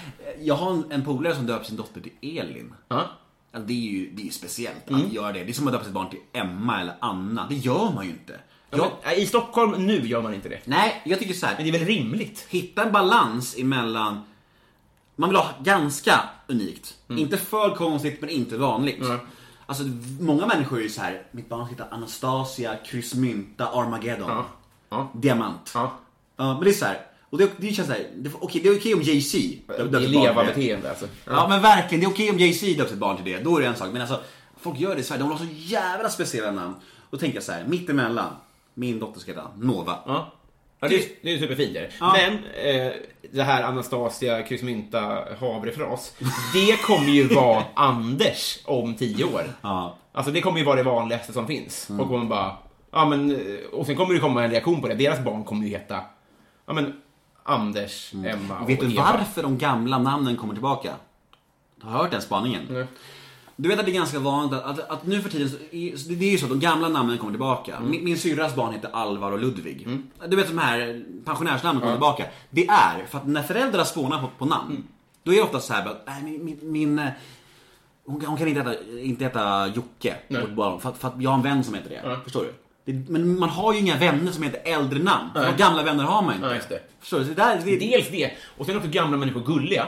[0.41, 2.75] Jag har en, en polare som döper sin dotter till Elin.
[2.89, 3.07] Ja.
[3.55, 5.07] Alltså, det är ju det är ju speciellt Mm.
[5.07, 5.45] att göra det.
[5.45, 7.47] Det är som att döpa sitt barn till Emma eller Anna.
[7.49, 8.41] Det gör man ju inte.
[8.79, 10.61] Ja, men, I Stockholm nu gör man inte det.
[10.65, 11.55] nej, jag tycker så här.
[11.57, 12.47] Men det är väl rimligt?
[12.49, 14.23] hitta en balans emellan
[15.17, 16.95] man vill ha ganska unikt.
[17.09, 19.01] Inte för konstigt men inte vanligt.
[19.01, 19.19] Mm.
[19.67, 19.85] Alltså
[20.21, 21.23] många människor är ju så här.
[21.31, 24.29] mitt barn heter Anastasia, Kryssmynta, Armageddon.
[24.29, 24.47] Ja.
[24.89, 25.11] Ja.
[25.15, 25.71] Diamant.
[25.75, 25.93] Ja.
[26.37, 27.07] Ja, men det är så här.
[27.31, 28.07] Och det, det känns såhär,
[28.41, 31.07] okej det är okej om Jay-Z döper Det är sitt barn till leva-beteende alltså.
[31.25, 33.39] Ja men verkligen, det är okej om Jay-Z döper sitt barn till det.
[33.39, 33.89] Då är det en sak.
[33.93, 34.21] Men alltså,
[34.61, 35.23] folk gör det i Sverige.
[35.23, 36.75] De har så jävla speciella namn.
[37.11, 38.35] Då tänker jag så här, mittemellan.
[38.75, 39.99] Min dotter ska heta Nova.
[40.07, 40.33] Ja.
[40.81, 41.77] Ja, det, är, det är superfint.
[41.77, 41.91] är det.
[42.01, 42.17] Ja.
[42.17, 42.93] Men eh,
[43.33, 46.15] det här Anastasia kryssmynta havrefras,
[46.55, 49.45] det kommer ju vara Anders om tio år.
[49.63, 49.97] Ja.
[50.13, 51.91] Alltså det kommer ju vara det vanligaste som finns.
[51.91, 52.01] Mm.
[52.01, 52.57] Och kommer bara,
[52.91, 54.95] ja men, eh, och sen kommer det komma en reaktion på det.
[54.95, 56.01] Deras barn kommer ju heta,
[56.67, 57.01] ja men,
[57.45, 58.67] Anders, Emma och Mm.
[58.67, 59.03] Vet du Eva.
[59.13, 60.93] varför de gamla namnen kommer tillbaka?
[61.83, 62.63] Har du hört den spaningen?
[62.71, 62.87] Nej.
[63.57, 65.57] Du vet att det är ganska vanligt att, att, att nu för tiden, så
[66.09, 67.77] det är ju så att de gamla namnen kommer tillbaka.
[67.77, 67.91] Mm.
[67.91, 69.89] Min, min syrras barn heter Alvar och Ludvig.
[70.29, 72.25] Du vet de här pensionärsnamnen kommer tillbaka.
[72.51, 74.85] Det är för att när föräldrar spånar på, på namn, Mm.
[75.23, 77.09] då är det ofta så här att, nej, min, min, min eh,
[78.07, 80.47] hon, kan- hon kan inte heta, inte heta Jocke, Nej.
[80.47, 82.21] barn, för, för att jag har en vän som heter det.
[82.25, 82.53] Förstår du?
[82.85, 85.31] Det, men man har ju inga vänner som heter äldre namn.
[85.35, 85.55] Nej.
[85.59, 86.47] gamla vänner har man inte.
[86.55, 86.81] Just det.
[87.01, 87.25] Förstår du?
[87.25, 89.87] Så det där, det, Dels det, och sen också gamla människor gulliga.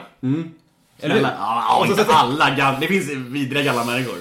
[1.01, 1.15] Eller?
[1.15, 2.81] Snälla, ja, inte alla gamla.
[2.81, 4.17] Det finns vidriga gamla människor.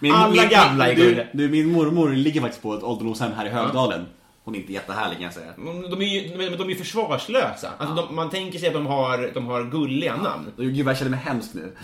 [0.00, 1.26] Min, Alla gamla är du, gulliga.
[1.32, 4.06] du, min mormor ligger faktiskt på ett ålderdomshem här i Högdalen.
[4.44, 5.52] Hon är inte jättehärlig kan jag säga.
[5.90, 7.70] De är ju de är ju försvarslösa.
[7.78, 10.52] Alltså, de, man tänker sig att de har, de har gulliga namn.
[10.56, 11.76] Gud vad jag känner mig hemskt nu.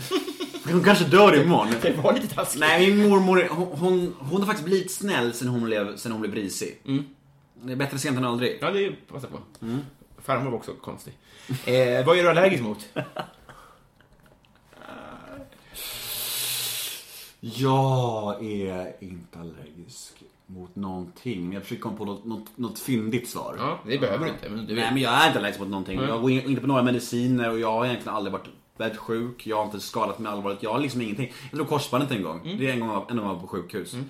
[0.71, 1.67] Hon kanske dör imorgon.
[1.81, 2.59] Det var lite taskigt.
[2.59, 6.21] Nej, min mormor, hon, hon, hon har faktiskt blivit snäll sen hon blev, sen hon
[6.21, 6.77] blev risig.
[7.63, 8.57] Det är bättre sent än aldrig.
[8.61, 9.37] Ja, det är passa på.
[10.21, 11.13] Farmor var också konstig.
[11.65, 12.77] Eh, vad är du allergisk mot?
[17.55, 21.43] Jag är inte allergisk mot någonting.
[21.43, 23.55] Men jag försöker komma på något, något, något fyndigt svar.
[23.59, 24.49] Ja, det behöver du inte.
[24.49, 25.99] Men du Nej men jag är inte allergisk mot någonting.
[25.99, 29.47] Jag går in- inte på några mediciner och jag har egentligen aldrig varit väldigt sjuk.
[29.47, 30.63] Jag har inte skadat mig allvarligt.
[30.63, 31.33] Jag har liksom ingenting.
[31.51, 32.55] Jag drog korsbandet en gång.
[32.59, 33.93] Det är en gång jag- jag var på sjukhus.
[33.93, 34.01] Eh,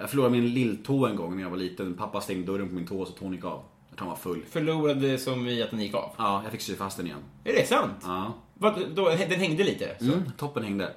[0.00, 1.94] Jag förlorade min lilltå en gång när jag var liten.
[1.94, 3.62] Pappa stängde dörren på min tå så tån gick av.
[3.88, 4.42] Jag tror han var full.
[4.50, 6.10] Förlorade som i att den gick av.
[6.18, 7.18] Ja, jag fick sy fast den igen.
[7.44, 7.92] Är det sant?
[8.02, 8.34] Ja.
[8.54, 9.96] Vad, då, den hängde lite?
[9.98, 10.04] Så.
[10.04, 10.92] Mm, toppen hängde.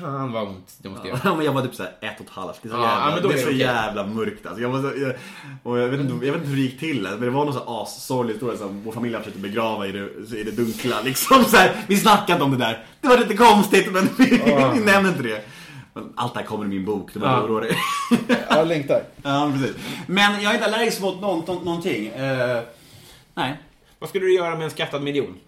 [0.00, 1.20] Fan vad ont det måste göra.
[1.24, 2.58] Ja, men jag var typ såhär ett och ett halvt.
[2.62, 3.66] Det är så, Ja, jävla, ja, men då det är är så det okej.
[3.66, 4.62] jävla mörkt alltså.
[4.62, 5.14] Jag, var så, jag,
[5.62, 7.02] och jag, vet inte, jag vet inte hur det gick till.
[7.02, 10.38] Men det var någon så assorglig historia som vår familj har försökt begrava i det,
[10.38, 11.00] i det dunkla.
[11.04, 12.84] Liksom, så här, vi snackade inte om det där.
[13.00, 14.24] Det var lite konstigt men vi,
[14.74, 15.44] vi nämnde inte det.
[15.94, 17.36] Men allt det här kommer i min bok, det var Ja.
[17.36, 17.42] ja.
[17.44, 17.74] orolig.
[18.50, 19.02] Jag längtar.
[19.22, 19.76] ja, precis.
[20.06, 22.06] Men jag är inte allergisk mot någon, nå- någonting.
[22.06, 22.62] Eh,
[23.34, 23.56] nej.
[23.98, 25.38] Vad skulle du göra med en skattad miljon?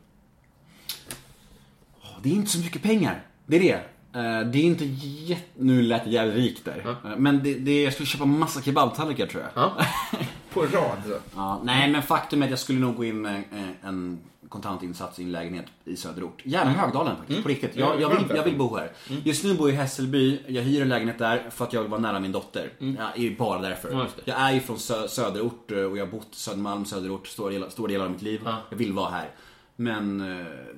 [2.22, 3.22] Det är inte så mycket pengar.
[3.46, 3.80] Det är det.
[4.14, 5.44] Eh, Det är inte jätte...
[5.54, 6.96] Nu lät jag jävligt rik där.
[7.04, 9.50] Eh, Men det, det, jag skulle köpa massa kebabtallrikar tror jag.
[9.54, 9.84] Ja.
[10.52, 10.98] På rad.
[11.06, 11.12] så.
[11.34, 15.18] Ja, nej, men faktum är att jag skulle nog gå in med eh, en kontantinsats
[15.18, 16.42] i en lägenhet i söderort.
[16.44, 17.76] Gärna Högdalen faktiskt, på riktigt.
[17.76, 18.92] Jag, jag, vill, jag vill bo här.
[19.24, 21.90] Just nu bor jag i Hässelby, jag hyr en lägenhet där för att jag vill
[21.90, 22.70] vara nära min dotter.
[22.78, 23.90] Ja, är ju bara därför.
[23.92, 24.30] Ja, det.
[24.30, 27.88] Jag är ju från sö söderort och jag har bott Södermalm, söderort stora delar, stora
[27.88, 28.40] delar av mitt liv.
[28.70, 29.30] Jag vill vara här.
[29.76, 30.18] Men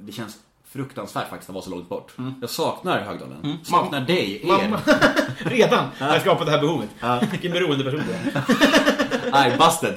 [0.00, 0.38] det känns
[0.72, 2.12] fruktansvärt faktiskt att vara så långt bort.
[2.40, 3.58] Jag saknar Högdalen.
[3.64, 4.46] Saknar dig, er.
[4.46, 4.80] Mamma.
[5.38, 6.88] Redan har jag skapat det här behovet.
[7.30, 8.44] Vilken beroendeperson du är.
[9.32, 9.94] Nej, busted.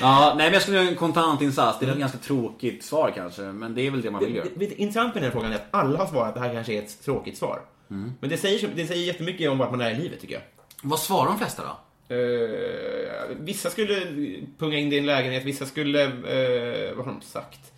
[0.00, 1.78] ja, nej men jag skulle göra en kontantinsats.
[1.78, 4.46] Det är ett ganska tråkigt svar kanske, men det är väl det man vill göra.
[4.54, 6.54] Det, det, intressant med den här frågan är att alla har svarat att det här
[6.54, 7.60] kanske är ett tråkigt svar.
[7.90, 8.12] Mm.
[8.20, 10.42] Men det säger, det säger jättemycket om vart man är i livet tycker jag.
[10.82, 12.14] Vad svarar de flesta då?
[12.14, 14.00] Eh, vissa skulle
[14.58, 17.71] punga in det i en lägenhet, vissa skulle, eh, vad har de sagt?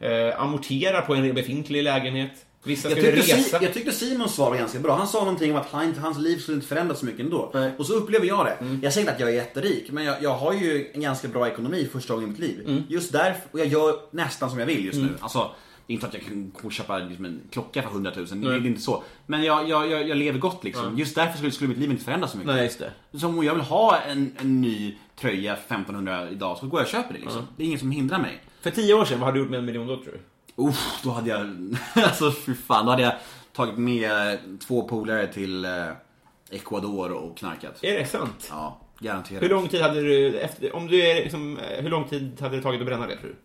[0.00, 2.44] Eh, amortera på en befintlig lägenhet.
[2.62, 3.58] Vissa Jag tyckte, resa.
[3.58, 4.96] si, jag tyckte Simons svar var ganska bra.
[4.96, 7.52] Han sa någonting om att han, hans liv skulle inte förändras så mycket ändå.
[7.78, 8.56] Och så upplever jag det.
[8.82, 11.48] Jag säger inte att jag är jätterik, men jag, jag har ju en ganska bra
[11.48, 12.84] ekonomi första gången i mitt liv.
[12.88, 15.08] Just därför, och jag gör nästan som jag vill just nu.
[15.20, 15.50] Alltså,
[15.86, 18.12] det är inte så att jag kan gå och köpa liksom en klocka för 100
[18.16, 19.02] 000, det är inte så.
[19.26, 20.98] Men jag, jag, jag, jag lever gott liksom.
[20.98, 22.54] Just därför skulle, skulle mitt liv inte förändras så mycket.
[22.54, 23.18] Nej, just det.
[23.18, 26.84] Som om jag vill ha en, en ny tröja för 1500 idag så går jag
[26.86, 27.42] och köper det liksom.
[27.56, 28.42] Det är ingen som hindrar mig.
[28.60, 30.18] För tio år sedan, vad hade du gjort med en miljon då tror du?
[30.62, 31.56] Uff, då hade jag,
[32.04, 33.12] alltså fy fan, då hade jag
[33.52, 35.70] tagit med två polare till eh,
[36.50, 37.84] Ecuador och knarkat.
[37.84, 38.48] Är det sant?
[38.50, 39.42] Ja, garanterat.
[39.42, 42.56] Hur lång tid hade du, efter, om du är liksom, eh, hur lång tid hade
[42.56, 43.36] det tagit att bränna det tror du?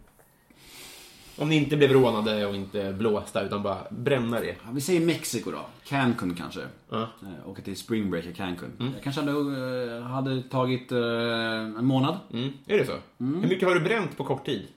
[1.37, 4.55] Om ni inte blev rånade och inte blåsta utan bara bränna det.
[4.65, 5.65] Ja, vi säger Mexiko då.
[5.83, 6.61] Cancun kanske.
[6.91, 7.05] Eh,
[7.45, 8.71] Åka till Spring Break i Cancun.
[8.95, 12.17] Jag kanske hade, hade tagit en månad.
[12.33, 12.53] Mm.
[12.67, 12.93] Är det så?
[13.17, 14.67] Hur mycket har du bränt på kort tid?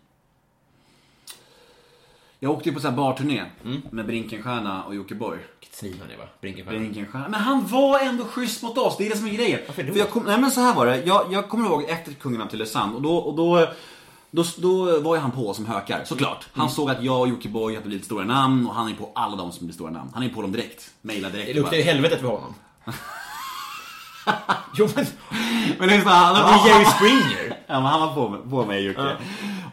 [2.41, 3.45] Jag åkte ju på så här barturné
[3.91, 5.39] med Brinkenstierna och Jockiboi.
[5.61, 6.25] Vilket svin han är va?
[6.41, 6.79] Brinkenstierna.
[6.79, 7.29] Brinkenstierna.
[7.29, 9.61] Men han var ändå schysst mot oss, det är det som är grejen.
[9.67, 9.93] Varför då?
[9.93, 12.43] För jag kom, nej men så här var det, jag, jag kommer ihåg efter Kungen
[12.43, 13.67] av Tylösand och då, och då
[14.31, 16.47] då, då var ju han på oss som hökar, såklart.
[16.55, 16.61] Mm.
[16.61, 19.37] Han såg att jag och Jockiboi hade blivit stora namn och han är på alla
[19.37, 20.11] de som blir stora namn.
[20.15, 20.91] Han är på dem direkt.
[21.03, 21.47] Mailar direkt.
[21.49, 22.55] Det luktar ju helvetet för honom.
[24.75, 25.07] jo men,
[25.79, 27.56] Men det är så, han, han är Jerry Springer.
[27.69, 29.17] Ja, men han var på, på mig Jocke.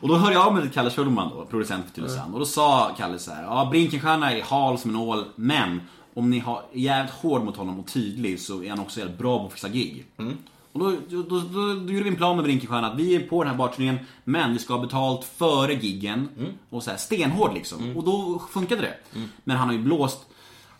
[0.01, 2.33] Och då hörde jag av mig till Kalle Schulman då, producent för Tylösand.
[2.33, 5.81] Och då sa Kalle så här, ja Brinkenstierna är hal som en ål, men
[6.13, 9.39] om ni har, jävligt hård mot honom och tydlig så är han också jävligt bra
[9.39, 10.05] på att fixa gig.
[10.71, 13.43] Och då, då, då, då, gjorde vi en plan med Brinkenstierna att vi är på
[13.43, 16.29] den här barturnén, men vi ska ha betalt före giggen.
[16.69, 17.97] Och så här, stenhård liksom.
[17.97, 19.19] Och då funkade det.
[19.43, 20.25] Men han har ju blåst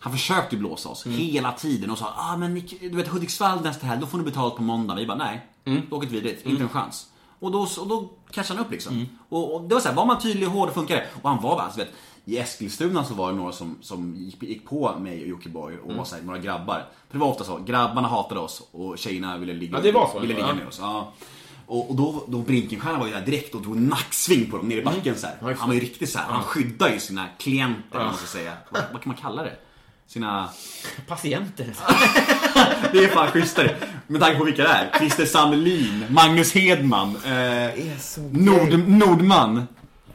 [0.04, 3.62] han försökte ju blåsa oss hela tiden och sa ah, men ni, du vet Hudiksvall
[3.62, 4.94] nästa helg, då får ni betalt på måndag.
[4.94, 7.06] Vi bara nej, då åker vi dit, inte en chans.
[7.38, 9.06] Och då, och då cashade han upp liksom.
[9.28, 11.06] Och, och det var så här, var man tydlig och hård och funkade det.
[11.22, 11.90] Och han var bara, alltså, vet,
[12.24, 15.94] i Eskilstuna så var det några som, som gick, gick på mig och Jockiboi och
[15.94, 16.86] var så här, några grabbar.
[17.08, 20.34] För det var ofta så, grabbarna hatade oss och tjejerna ville ligga, Ja, så, ville
[20.34, 20.54] ligga ja.
[20.54, 20.78] med oss.
[20.80, 21.12] Ja.
[21.66, 24.78] Och, och då, då Brinkenstierna var ju där direkt och drog nacksving på dem nere
[24.78, 25.36] i backen så här.
[25.40, 28.26] Ja, Han var ju riktigt så här, han skyddar ju sina klienter, om man ska
[28.26, 28.52] säga.
[28.70, 29.56] Vad, vad kan man kalla det?
[30.06, 30.48] Sina...
[31.08, 31.66] Patienter.
[32.92, 33.76] Det är fan schysstare.
[34.06, 34.98] Med tanke på vilka det är.
[34.98, 37.84] Christer Sandelin, Magnus Hedman, eh,
[38.30, 39.66] Nord, Nordman.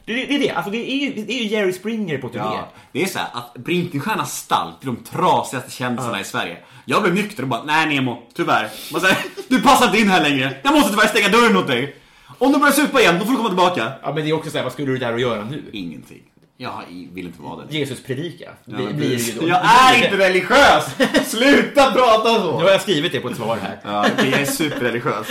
[0.04, 2.28] Det, det, det är det, alltså det är ju, det är ju Jerry Springer på
[2.28, 2.44] turné.
[2.44, 6.56] Ja, det är så här att Brinkenstiernas stall till de trasigaste kändisarna i Sverige.
[6.84, 8.68] Jag blev nykter och bara, nej Nemo, tyvärr.
[8.92, 9.16] Man säger,
[9.48, 10.56] du passar inte in här längre.
[10.62, 11.96] Jag måste tyvärr stänga dörren åt dig.
[12.38, 13.92] Om du börjar supa igen, då får du komma tillbaka.
[14.02, 15.64] Ja, men det är också såhär, vad skulle du där och göra nu?
[15.72, 16.22] Ingenting.
[16.62, 16.82] Jag
[17.12, 17.78] vill inte vara det.
[17.78, 18.50] Jesus predika.
[18.64, 19.36] Ja, blir, precis.
[19.36, 19.48] ju då.
[19.48, 20.94] Jag är inte religiös!
[21.30, 22.52] Sluta prata Nu så!
[22.52, 23.78] har jag skrivit det på ett svar här.
[23.84, 25.26] Ja, jag är superreligiös.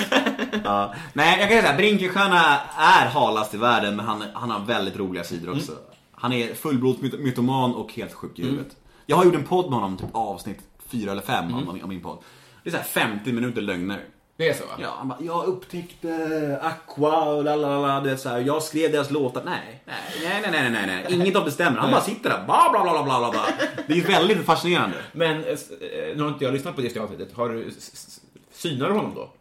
[0.64, 0.94] Ja.
[1.14, 5.24] Nej, jag kan säga Brinkenstierna är halast i världen, men han, han har väldigt roliga
[5.24, 5.72] sidor också.
[6.12, 8.76] Han är fullblods myt- mytoman och helt sjuk i huvudet.
[9.06, 11.90] Jag har gjort en podd med honom, typ avsnitt fyra eller fem av min- av
[11.90, 12.18] min podd.
[12.64, 14.00] Det är så här 50 minuter lögner.
[14.40, 14.72] Det är så va?
[14.82, 19.12] Ja, han bara, jag upptäckte Aqua och lalala, du vet så här, jag skrev deras
[19.12, 19.44] låtar.
[19.46, 21.14] Nej, nej, nej, nej, nej, nej, nej.
[21.14, 21.78] inget av det stämmer.
[21.78, 23.46] Han bara sitter där, bla bla bla bla bla bla.
[23.88, 24.98] Det är väldigt fascinerande.
[25.12, 27.34] Men eh, eh, nu har inte jag lyssnat på det avsnittet.
[27.34, 27.72] Har du
[28.52, 29.32] synar du honom då?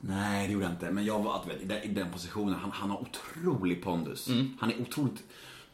[0.00, 0.90] Nej, det gjorde jag inte.
[0.90, 1.42] Men jag var,
[1.82, 4.28] i den, positionen, han, han har otrolig pondus.
[4.60, 5.22] Han är otroligt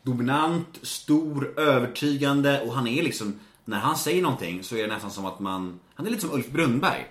[0.03, 5.11] dominant, stor, övertygande och han är liksom, när han säger någonting så är det nästan
[5.11, 7.07] som att man, han är lite som Ulf Brunnberg.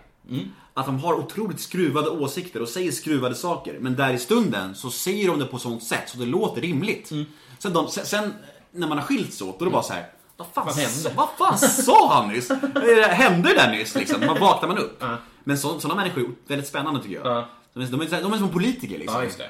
[0.73, 3.77] Att de har otroligt skruvade åsikter och säger skruvade saker.
[3.79, 7.11] Men där i stunden så säger de det på sånt sätt så det låter rimligt.
[7.59, 8.33] Sen, de, sen, sen
[8.71, 10.09] när man har skilts åt, då är det bara så här.
[10.37, 11.11] Vad fan, Vad hände?
[11.15, 12.51] vad fan sa han nyss?
[12.51, 14.25] Eh, Hände det där nyss liksom?
[14.25, 15.03] Man vaknar man upp.
[15.43, 17.25] Men så, sådana människor är väldigt spännande tycker jag.
[17.25, 17.47] Ja.
[17.73, 19.21] De, är, de, är, de är som politiker liksom.
[19.37, 19.49] Det.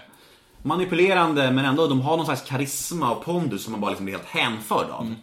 [0.64, 4.16] Manipulerande men ändå, de har någon slags karisma och pondus som man bara liksom blir
[4.16, 5.14] helt hänförd av.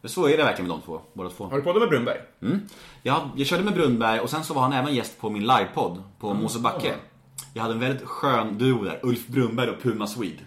[0.00, 1.44] Men så är det verkligen med de två, båda två.
[1.44, 2.20] Har du poddat med Brunberg?
[2.42, 2.60] Mm.
[3.02, 6.02] Jag, jag körde med Brunnberg och sen så var han även gäst på min livepodd
[6.18, 6.94] på Mosebacke.
[7.54, 10.42] Jag hade en väldigt skön duo där, Ulf Brunnberg och Puma Swede.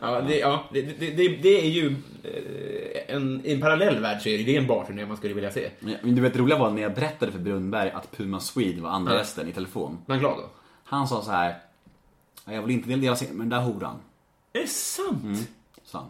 [0.00, 4.28] Ja, det, ja, det, det, det, är ju eh, en, i en parallell värld så
[4.28, 5.70] är det, en barturné man skulle vilja se.
[6.02, 8.90] Men du vet det roliga var när jag berättade för Brunnberg att Puma Swede var
[8.90, 9.18] andra Ja.
[9.18, 9.98] gästen i telefon.
[10.06, 10.50] Var han glad då?
[10.84, 11.58] Han sa så här.
[12.44, 13.96] "Ja, Jag vill inte dela scen med den där horan.
[14.52, 15.48] Är det sant?
[15.84, 16.08] Sa han.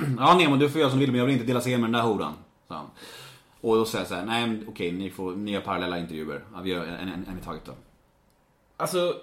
[0.18, 1.90] Ja Nemo du får göra som du vill men jag vill inte dela scen med
[1.90, 2.34] den där horan.
[2.68, 2.86] Han.
[3.60, 6.44] Och då sa jag så här, nej okej ni, får, ni gör parallella intervjuer.
[6.54, 7.72] Ja, vi gör en, en, en i taget då.
[8.76, 9.14] Alltså,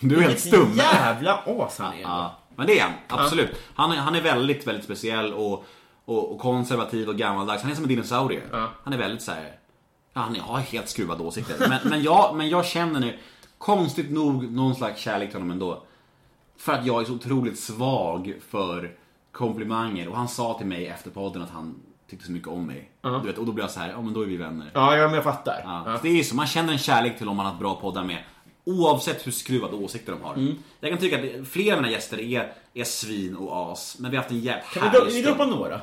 [0.00, 0.72] Du är helt stum.
[0.74, 2.00] jävla as han är.
[2.00, 2.92] Ja, men det är han.
[3.08, 3.50] Absolut.
[3.74, 5.64] Han, är, han är väldigt, väldigt speciell och,
[6.04, 7.62] och, och konservativ och gammaldags.
[7.62, 8.40] Han är som en dinosaurie.
[8.52, 8.68] Ja.
[8.84, 9.56] Han är väldigt så här.
[10.12, 11.68] Ja, han har helt skruvade åsikter.
[11.68, 13.18] Men, men, jag, men jag känner nu,
[13.58, 15.82] konstigt nog, någon slags kärlek till honom ändå.
[16.56, 18.96] För att jag är så otroligt svag för
[19.34, 20.08] komplimanger.
[20.08, 21.74] Och han sa till mig efter podden att han
[22.10, 22.90] tyckte så mycket om mig.
[23.02, 24.70] Du vet, och då blev jag så här, ja men då är vi vänner.
[24.74, 25.60] Ja, ja, men jag fattar.
[25.64, 25.96] Ja.
[25.96, 27.74] Så det är ju så, man känner en kärlek till om man har ett bra
[27.74, 28.18] poddar med.
[28.66, 30.34] Oavsett hur skruvade åsikter de har.
[30.34, 30.54] Mm.
[30.80, 33.96] Jag kan tycka att flera av mina gäster är, är svin och as.
[33.98, 35.36] Men vi har haft en jävligt Kan vi härlig dra- vi stund.
[35.36, 35.80] droppa några?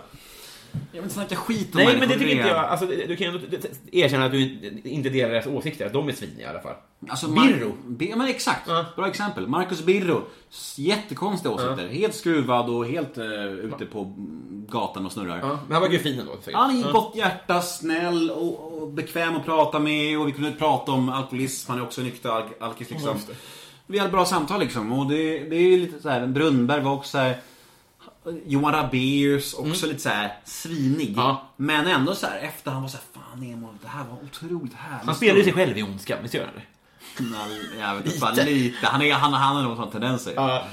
[0.73, 2.57] Jag vill inte snacka skit om Nej, men det tycker inte jag.
[2.65, 3.57] Alltså, du kan ju ändå
[3.91, 6.75] erkänna att du inte- delar deras åsikter, de är svin i alla fall.
[7.09, 7.77] Alltså, Birro.
[7.99, 8.61] Ja, men exakt.
[8.67, 8.85] Ja.
[8.95, 9.47] Bra exempel.
[9.47, 10.23] Marcus Birro.
[10.75, 11.87] Jättekonstiga åsikter.
[11.87, 14.13] Helt skruvad och helt uh, ute på
[14.67, 15.39] gatan och snurrar.
[15.41, 16.31] Men han var ju fin ändå.
[16.37, 16.53] säkert.
[16.53, 20.91] Han är gott hjärta, snäll och, och bekväm att prata med och vi kunde prata
[20.91, 21.71] om alkoholism.
[21.71, 23.15] Han är också nykter al- alkis liksom.
[23.87, 26.27] Vi hade bra samtal liksom och det, det är ju lite så här.
[26.27, 27.37] Brunnberg var också så här.
[28.45, 31.07] Johan Rabaeus också lite så här svinig.
[31.07, 31.19] Mm.
[31.19, 31.49] Ja.
[31.57, 34.73] Men ändå så här efter han var så här, fan Nemo, det här var otroligt
[34.73, 35.05] härligt.
[35.05, 36.61] Han spelar ju sig själv i Ondskan, visst gör han det?
[37.79, 38.87] Jag vet inte, bara lite.
[38.87, 40.33] Han, är, han, han har nog sådana tendenser.
[40.35, 40.63] Ja,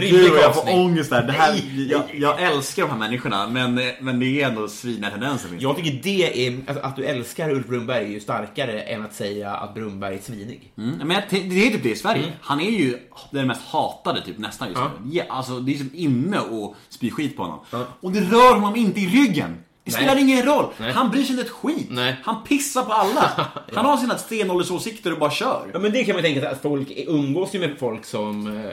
[0.00, 1.22] Gud vad jag får ångest där.
[1.22, 5.10] Det här, Nej, jag, jag älskar de här människorna men, men det är ändå svina
[5.10, 5.50] tendenser.
[5.58, 9.14] Jag tycker det är, alltså, att du älskar Ulf Brunberg är ju starkare än att
[9.14, 10.72] säga att Brunberg är svinig.
[10.78, 12.32] Mm, men jag, det är typ det i Sverige.
[12.40, 12.98] Han är ju
[13.30, 14.90] den mest hatade typ nästan just Ja.
[15.04, 15.10] nu.
[15.16, 17.60] Ja, alltså, det är som inne och spy skit på honom.
[17.70, 17.86] Ja.
[18.00, 19.56] Och det rör honom inte i ryggen.
[19.84, 20.02] Det Nej.
[20.02, 20.66] spelar ingen roll.
[20.78, 20.92] Nej.
[20.92, 21.86] Han bryr sig inte ett skit.
[21.90, 22.16] Nej.
[22.22, 23.30] Han pissar på alla.
[23.74, 25.70] Han har sina stenåldersåsikter och bara kör.
[25.72, 28.72] Ja, men det kan man tänka sig att folk umgås ju med folk som eh,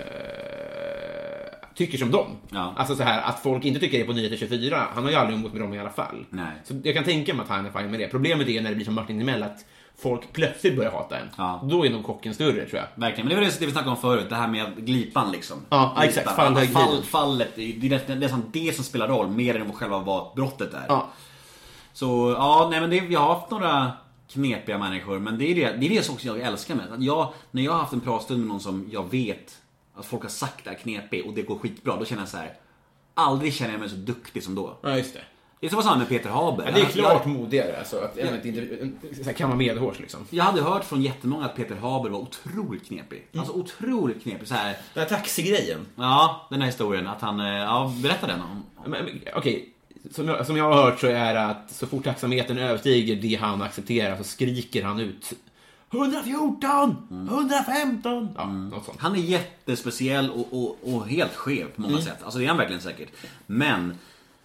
[1.76, 2.28] tycker som dem.
[2.50, 2.74] Ja.
[2.78, 4.88] Alltså så här, att folk inte tycker det på Nyheter 24.
[4.94, 6.26] Han har ju aldrig umgås med dem i alla fall.
[6.30, 6.52] Nej.
[6.64, 8.08] Så jag kan tänka mig att han är fine med det.
[8.08, 9.66] Problemet är när det blir som Martin Timell, att
[10.02, 11.30] folk plötsligt börjar hata en.
[11.38, 11.60] Ja.
[11.64, 12.88] Då är nog chocken större, tror jag.
[12.96, 15.58] Verkligen, men det var det, det vi snackade om förut, det här med glipan liksom.
[15.70, 16.04] Ja, Glipan.
[16.10, 16.36] exakt.
[16.36, 17.04] Fall, hög Fall, glid.
[17.04, 20.86] fallet, det är nästan, det som spelar roll, mer än vad själva vad brottet är.
[20.88, 21.08] Ja.
[21.94, 23.92] Så, ja, nej men det, jag har haft några
[24.28, 27.34] knepiga människor, men det är det, det, är det som jag älskar med att jag,
[27.52, 29.58] När jag har haft en pratstund med någon som jag vet
[29.96, 32.54] att folk har sagt är knepig och det går skitbra, då känner jag så här.
[33.14, 34.78] Aldrig känner jag mig så duktig som då.
[34.82, 35.22] Ja, just det.
[35.62, 36.66] Det är som var samma med Peter Haber.
[36.66, 38.00] Ja, det är klart modigare, alltså.
[38.00, 38.36] Att ja.
[38.44, 40.26] inte, så här, kamma medhårs, liksom.
[40.30, 43.28] Jag hade hört från jättemånga att Peter Haber var otroligt knepig.
[43.32, 43.40] Mm.
[43.40, 44.48] Alltså otroligt knepig.
[44.48, 45.86] Så här, Den här taxigrejen.
[45.96, 47.08] Ja, den här historien.
[47.08, 48.96] Att han, eh, ja, berätta den om.
[49.36, 49.70] Okej,
[50.12, 53.36] som, jag, som jag har hört så är det att så fort taxametern överstiger det
[53.36, 55.34] han accepterar så skriker han ut
[55.94, 57.28] 114!
[57.30, 58.30] 115!
[58.38, 59.00] Ja, något sånt.
[59.00, 62.24] Han är jättespeciell och, och, och helt skev på många sätt.
[62.24, 63.10] Alltså det är han verkligen säkert.
[63.46, 63.98] Men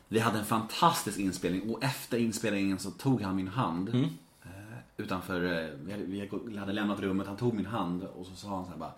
[0.09, 3.89] vi hade en fantastisk inspelning och efter inspelningen så tog han min hand.
[4.45, 4.51] Eh,
[4.97, 8.71] utanför, eh, vi hade, lämnat rummet, han tog min hand och så sa han så
[8.71, 8.93] här bara.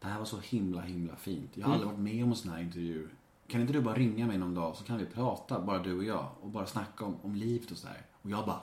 [0.00, 1.50] Det här var så himla himla fint.
[1.54, 3.08] Jag har aldrig varit med om en sån här intervju.
[3.48, 6.04] Kan inte du bara ringa mig någon dag så kan vi prata, bara du och
[6.04, 6.28] jag.
[6.40, 8.02] Och bara snacka om, om livet och sådär.
[8.22, 8.60] Och jag bara,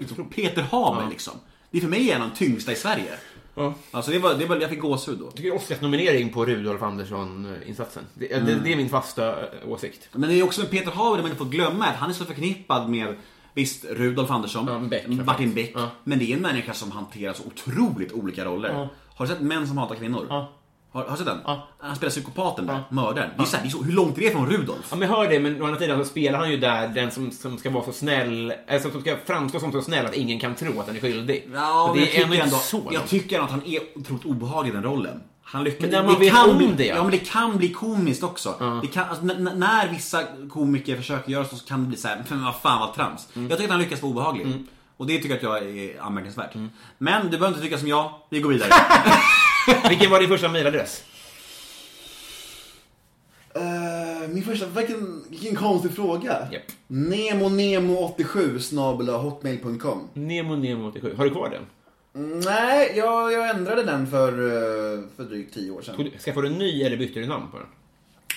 [0.00, 0.30] otroligt.
[0.30, 1.34] Peter Haber liksom.
[1.70, 3.18] Det är för mig en av de tyngsta i Sverige.
[3.54, 3.74] Ja.
[3.90, 5.24] Alltså det var, det var, jag fick gåshud då.
[5.24, 8.02] Jag tycker Oscarsnominering på Rudolf Andersson-insatsen.
[8.14, 10.08] Det, det, det är min fasta eh, åsikt.
[10.12, 12.14] Men det är också med Peter Haber det man inte får glömma att han är
[12.14, 13.14] så förknippad med
[13.54, 15.72] Visst, Rudolf Andersson, Ja, Beck, Martin Beck.
[15.74, 15.90] Ja.
[16.04, 18.68] Men det är en människa som hanterar så otroligt olika roller.
[18.68, 18.88] Ja.
[19.14, 20.26] Har du sett Män som hatar kvinnor?
[20.92, 21.38] Har, har du sett den?
[21.44, 21.68] Ja.
[21.78, 23.30] Han spelar psykopaten där, mördaren.
[23.36, 24.86] Det är så här, det är så, hur långt är det från Rudolf?
[24.90, 27.10] Ja, men jag hör det, men å andra sidan så spelar han ju där den
[27.10, 30.14] som, som ska vara så snäll, eller som, som ska framstå som så snäll att
[30.14, 31.48] ingen kan tro att han är skyldig.
[31.54, 32.88] Ja, det är ändå inte ändå, så.
[32.90, 35.20] jag tycker att han är otroligt obehaglig i den rollen.
[35.42, 36.94] Han lyckas, Men när man vet kan bli, det, ja.
[36.96, 37.02] ja.
[37.02, 38.80] men det kan bli komiskt också.
[38.82, 42.24] Det kan, alltså, när vissa komiker försöker göra så så kan det bli så här,
[42.28, 43.28] men vad fan vad trams.
[43.36, 43.50] Mm.
[43.50, 44.66] Jag tycker att han lyckas vara obehaglig.
[44.96, 46.54] Och det tycker jag att jag är anmärkningsvärt.
[46.98, 48.70] Men du behöver inte tycka som jag, vi går vidare.
[49.88, 51.04] Vilken var din första mejladress?
[53.54, 56.48] Eh, min första, vilken, vilken konstig fråga.
[56.52, 56.62] Japp.
[56.88, 61.14] Nemonemo87 snabel-a hotmail.com Nemo Nemo 87.
[61.16, 61.62] Har du kvar den?
[62.44, 66.10] Nej, jag, jag ändrade den för, eh, för drygt tio år sedan.
[66.18, 67.66] Skaffade du en ny eller bytte du namn på den?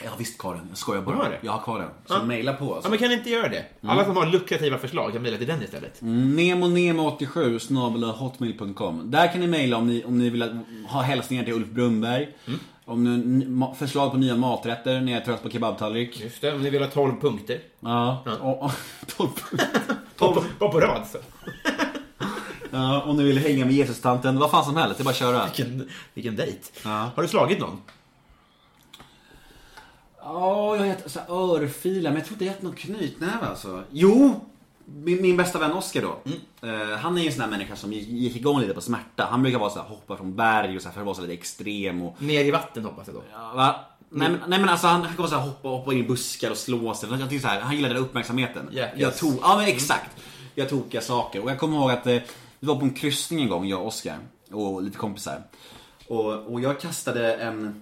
[0.04, 1.16] Jag har visst kvar den, jag skojar bara.
[1.16, 1.40] Du har det?
[1.42, 1.90] Jag har kvar den.
[2.06, 2.90] Så mejla på Ja, alltså.
[2.90, 3.66] men kan ni inte göra det?
[3.84, 6.02] Alla som har lukrativa förslag kan mejla till den istället.
[6.02, 9.12] Nemonemo87 snabel-a hotmail.com.
[9.12, 12.28] Där kan ni mejla om ni, om ni vill ha hälsningar till Ulf Brunnberg.
[12.86, 16.22] Om ni förslag på nya maträtter när jag är trött på kebabtallrik.
[16.22, 17.60] Just det, om ni vill ha 12 punkter.
[17.80, 18.24] Ja.
[18.42, 18.72] Och, och,
[19.18, 19.30] tolv.
[20.20, 21.08] Bara på, bara på rad.
[21.12, 21.18] Så.
[22.72, 24.40] ja, om ni vill hänga med Jesus-tanten.
[24.40, 25.46] Vad fan som helst, det är bara att köra.
[25.46, 26.60] Vilken, vilken dejt.
[26.84, 27.10] Ja.
[27.16, 27.82] Har du slagit någon?
[30.26, 33.46] Ja, jag har gett så här örfilar, men jag tror inte jag gett någon knytnäve
[33.46, 33.84] alltså.
[33.92, 34.42] Jo!
[34.86, 36.22] Min, min bästa vän Oskar då.
[36.68, 39.28] Eh, han är ju en sån här människa som gick, igång lite på smärta.
[39.32, 41.22] Han brukar vara så här, hoppa från berg och så här, för att vara så
[41.22, 42.22] lite extrem och...
[42.22, 43.24] Ner i vatten hoppas jag då.
[43.34, 43.76] Ja, va?
[44.10, 46.52] Nej, men, nej men alltså han, han vara så här, hoppa, hoppa in i buskar
[46.52, 47.10] och slå sig.
[47.10, 48.70] Jag tycker så här, han gillar den uppmärksamheten.
[48.72, 49.00] Jackass.
[49.00, 50.12] Jag tog, ja men exakt.
[50.56, 51.44] Jag tokiga saker.
[51.44, 52.22] Och jag kommer ihåg att eh,
[52.60, 54.18] vi var på en kryssning en gång, jag och Oskar.
[54.52, 55.44] Och lite kompisar.
[56.08, 57.82] Och, och jag kastade en...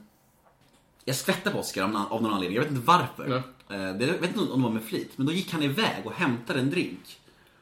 [1.05, 3.35] Jag skvätte på Oskar av, någon anledning, jag vet inte varför.
[3.69, 6.05] Eh, Det, jag vet inte om det var med flit, men då gick han iväg
[6.05, 7.19] och hämtade en drink.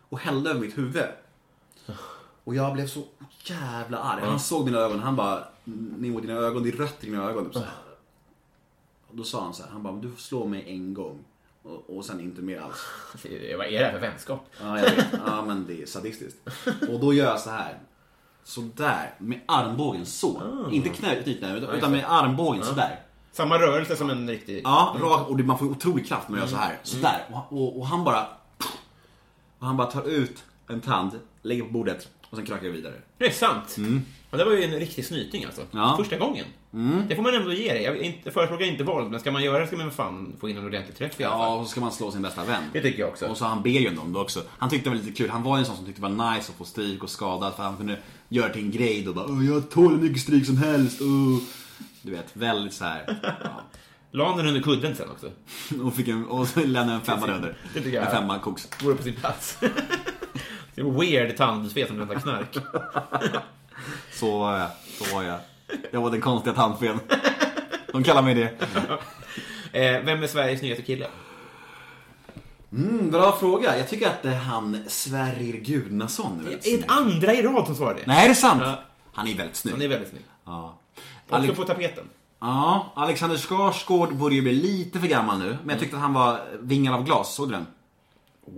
[0.10, 1.04] Och hällde över mitt huvud.
[2.44, 3.04] Och jag blev så
[3.44, 4.22] jävla arg.
[4.26, 7.46] Han såg mina ögon, han bara Nemo dina ögon, det är rött i dina ögon.
[7.46, 7.68] Typ så här.
[9.08, 11.20] Och då sa han så här, han bara, du får slå mig en gång.
[11.64, 12.86] Och, och sen inte mer alls.
[13.58, 14.46] Vad är det här för vänskap?
[14.62, 15.06] Ja, jag vet.
[15.26, 16.38] Ja, men det är sadistiskt.
[16.90, 17.80] Och då gör jag så här.
[18.44, 20.42] Så där med armbågen så.
[20.72, 23.00] Inte knä, utan, utan med armbågen så där.
[23.32, 24.62] Samma rörelse som en riktig...
[24.64, 26.78] Ja, rak, och det, man får otrolig kraft när man gör så här.
[26.84, 27.26] Så där.
[27.32, 28.28] Och, och, och han bara...
[29.60, 31.12] Och han bara tar ut en tand,
[31.42, 32.94] lägger på bordet och sen krökar jag vidare.
[33.18, 33.78] Det är sant.
[34.32, 35.62] Ja, det var ju en riktig snyting alltså.
[35.72, 35.96] Ja.
[36.00, 36.46] Första gången.
[37.08, 37.84] Det får man ändå ge dig.
[37.84, 40.58] Jag inte, förespråkar inte våld, men ska man göra det ska man fan få in
[40.58, 41.60] en ordentlig träff i alla Ja, fall.
[41.60, 42.64] och så ska man slå sin bästa vän.
[42.74, 43.26] Det tycker jag också.
[43.28, 44.42] Och så han ber ju om det också.
[44.58, 45.30] Han tyckte det var lite kul.
[45.30, 47.54] Han var ju en sån som tyckte det var nice att få stryk och skadad
[47.56, 47.98] för han kunde
[48.30, 51.02] göra det till en grej då bara "Åh, jag tål hur mycket stryk som helst.
[51.02, 51.38] Uh.
[52.02, 53.20] Du vet, väldigt så här.
[53.44, 53.62] Ja.
[54.14, 55.32] La den under kudden sen också?
[55.84, 57.58] Och, fick en, och så lämnade en femma under.
[57.74, 58.06] Det tycker jag.
[58.06, 58.68] En femma koks.
[58.84, 59.58] Vore på sin plats.
[60.76, 62.58] det var weird tandfe som väntar knark.
[64.14, 64.70] Så var jag.
[64.98, 65.40] Så var jag.
[65.92, 67.00] Jag var den konstiga tandfen.
[67.92, 68.54] De kallar mig det.
[69.74, 71.08] Eh, vem är Sveriges nyaste kille?
[72.72, 73.78] Mm, bra fråga.
[73.78, 76.86] Jag tycker att det är han Sverrir Gudnason är väldigt En snygg.
[76.88, 78.02] andra i rad som svarar det.
[78.08, 78.62] Nej, är det sant?
[78.66, 78.84] Ja.
[79.14, 79.74] Han är väldigt snygg.
[79.74, 80.26] Han är väldigt snygg.
[80.46, 80.78] Ja.
[81.32, 82.04] Också på tapeten.
[82.42, 85.58] Ja, Alexander Skarsgård börjar ju bli lite för gammal nu.
[85.64, 87.66] Men jag tyckte att han var Vingar av glas, såg du den?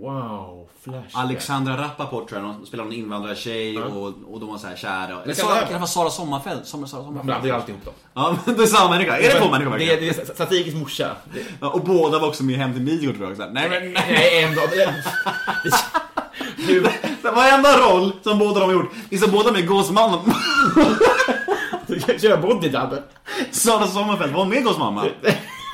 [0.00, 1.18] Wow, Flash.
[1.18, 5.22] Alexandra Rappaport tror jag, spelar någon invandrartjej och, och de var så här kära.
[5.22, 6.66] Eller Sara, det- vara Sara Sommarfeld?
[6.66, 7.26] Sommar, Sara Sommarfeld?
[7.26, 7.94] blandar ju alltid ihop dem.
[8.14, 9.16] Ja, men det är samma människa.
[9.18, 10.00] Är det två människor verkligen?
[10.00, 11.16] det är Satirikens morsa.
[11.60, 13.48] Ja, och båda var också med Hem till Midgård tror jag också.
[13.52, 14.42] Nej men nej.
[14.44, 14.68] en dag.
[16.66, 16.80] Du,
[17.22, 18.90] Det var enda roll som båda de har gjort.
[19.08, 20.20] Vi sa båda med Gåsmannen.
[22.06, 22.88] Du kan köra bodydub.
[23.50, 25.06] Sara Sommarfeld var med Gåsmamma.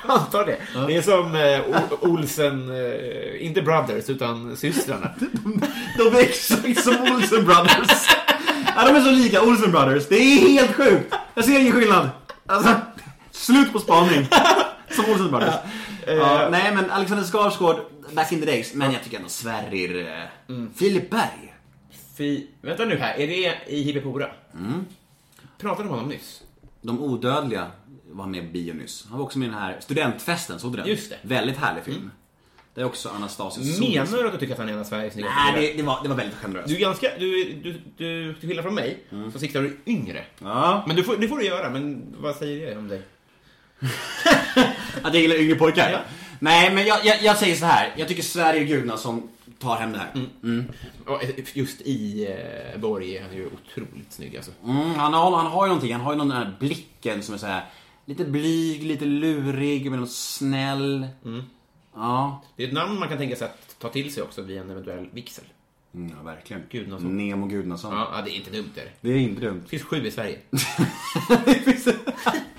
[0.07, 0.57] Antar det.
[0.87, 5.11] Det är som eh, Olsen, eh, inte Brothers, utan systrarna.
[5.99, 8.09] De är exakt som Olsen Brothers.
[8.77, 10.09] Ja, de är så lika Olsen Brothers.
[10.09, 11.15] Det är helt sjukt.
[11.35, 12.09] Jag ser ingen skillnad.
[12.47, 12.75] Alltså,
[13.31, 14.27] slut på spaning.
[14.91, 15.55] Som Olsen Brothers.
[16.07, 17.77] Ja, nej, men Alexander Skarsgård,
[18.13, 18.75] back in the days.
[18.75, 20.09] Men jag tycker ändå Sverrir...
[20.09, 21.55] eh, Filip Berg.
[22.19, 24.27] Fy, vänta nu här, är det i Hippopora?
[24.55, 24.85] Mm.
[25.61, 26.43] Pratade om honom nyss?
[26.83, 27.67] De odödliga
[28.07, 29.07] var med på bio nyss.
[29.09, 30.87] Han var också med i den här studentfesten, såg du den?
[30.87, 31.17] Just det.
[31.23, 32.11] Väldigt härlig film.
[32.75, 35.13] Det är också Anastasius Menar du att du tycker att han är en av Sveriges
[35.13, 36.69] snyggaste Nej, det, det, var, det var väldigt generöst.
[36.69, 40.25] Du är ganska, du, du, du, till skillnad från mig, så siktar du yngre.
[40.39, 40.85] Ja.
[40.87, 43.03] Men du får, det får du göra, men vad säger det om dig?
[45.03, 45.91] Att jag gillar yngre pojkar?
[45.91, 45.99] Ja.
[46.39, 47.95] Nej, men jag, jag, jag säger så här.
[47.97, 49.29] Jag tycker Sverige Gudnason
[49.61, 50.27] tar hem det här.
[50.43, 50.65] Mm.
[51.07, 51.23] Och
[51.55, 54.53] Just i eh, Borg är han ju otroligt snygg alltså.
[54.65, 55.93] Mm, han, har, han har ju någonting.
[55.93, 57.65] Han har ju den här blicken som är så här
[58.05, 61.09] lite blyg, lite lurig, men snäll.
[61.95, 62.43] Ja.
[62.57, 64.71] Det är ett namn man kan tänka sig att ta till sig också vid en
[64.71, 65.45] eventuell vigsel.
[65.95, 66.63] Mm, ja, verkligen.
[66.71, 67.17] Gudnason.
[67.17, 67.93] Nemo Gudnason.
[67.93, 68.91] Ja, det är inte dumt är det.
[69.01, 69.61] Det är inte dumt.
[69.63, 70.39] Det finns sju i Sverige.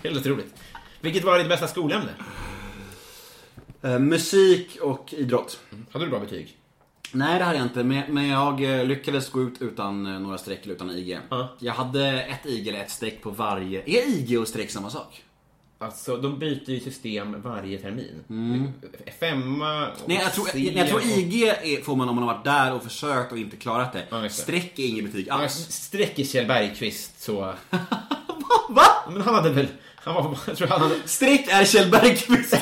[0.04, 0.56] Helt otroligt.
[1.02, 2.12] Vilket var ditt bästa skolämne?
[3.82, 5.60] Eh, musik och idrott.
[5.91, 6.58] Hade du bra betyg?
[7.14, 7.84] Nej, det hade jag inte.
[7.84, 11.20] Men, jag eh, lyckades gå ut utan eh, några streck eller utan IG.
[11.30, 11.55] Ja.
[11.59, 13.82] Jag hade ett IG eller ett streck på varje.
[13.86, 15.24] Är IG och streck samma sak?
[15.80, 18.74] Alltså, de byter ju system varje termin.
[19.20, 22.34] Femma och Nej, jag tror, jag, jag tror IG är, får man om man har
[22.34, 24.03] varit där och försökt och inte klarat det.
[24.09, 25.53] Ja, streck är inget betyg Ja, alls.
[25.70, 27.39] Sträcker Kjell Bergqvist så...
[28.70, 28.84] Va?
[29.09, 29.68] Men han hade väl...
[29.95, 30.95] Han var, jag tror han hade...
[31.05, 32.57] Streck är Kjell Bergqvist.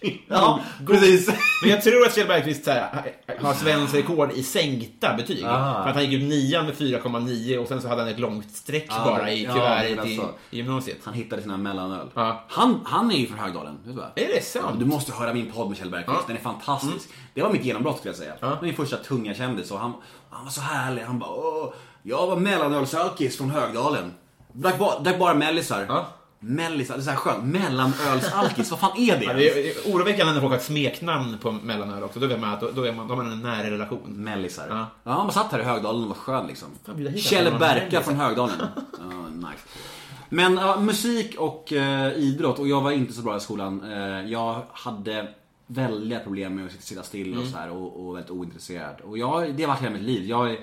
[0.28, 1.30] Ja, precis.
[1.62, 5.44] Men jag tror att Kjell Bergqvist här, har svensk rekord i sänkta betyg.
[5.44, 5.82] Ah.
[5.82, 8.50] För att han gick ut nian med 4,9 och sen så hade han ett långt
[8.56, 10.34] streck Ja, bara i ja, kuvertet i, alltså.
[10.50, 10.98] i gymnasiet.
[11.04, 12.08] Han hittade sina mellanöl.
[12.14, 12.44] Ja.
[12.48, 13.78] Han, han är ju från Högdalen.
[14.14, 14.66] Är det sant?
[14.70, 16.18] Ja, du måste höra min podd med Kjell Bergqvist.
[16.18, 16.24] Ja.
[16.24, 16.26] Mm.
[16.26, 17.08] Den är fantastisk.
[17.34, 18.34] Det var mitt genombrott skulle jag säga.
[18.40, 19.92] Var min första tunga kändis och han,
[20.30, 21.02] han var så härlig.
[21.02, 21.72] Han bara Åh,
[22.02, 24.12] jag var mellanölsalkis från Högdalen.
[24.52, 26.06] Drack bara, drack bara mellisar.
[26.40, 26.46] Ja.
[26.46, 27.44] Mellisar, det är så här skönt.
[27.44, 29.24] Mellanölsalkis, vad fan är det?
[29.24, 32.20] Ja, det är oroväckande när folk har ett smeknamn på mellanöl också.
[32.20, 34.00] Då vet man att då, är man, då har man en nära relation.
[34.06, 34.66] Mellisar.
[34.70, 34.86] Ja.
[35.04, 35.14] Ja.
[35.14, 36.68] bara satt här i Högdalen och var skön liksom.
[37.16, 37.58] Kjell.
[37.58, 38.56] Berka från Högdalen.
[38.98, 39.62] Ja, nice.
[40.28, 43.92] Men ja, musik och eh, idrott, och jag var inte så bra i skolan.
[43.92, 45.28] Eh, jag hade
[45.66, 47.40] väldiga problem med att sitta- still Mm.
[47.44, 49.00] och så här och, och väldigt ointresserad.
[49.00, 50.24] Och jag, det har varit hela mitt liv.
[50.24, 50.58] Jag, är-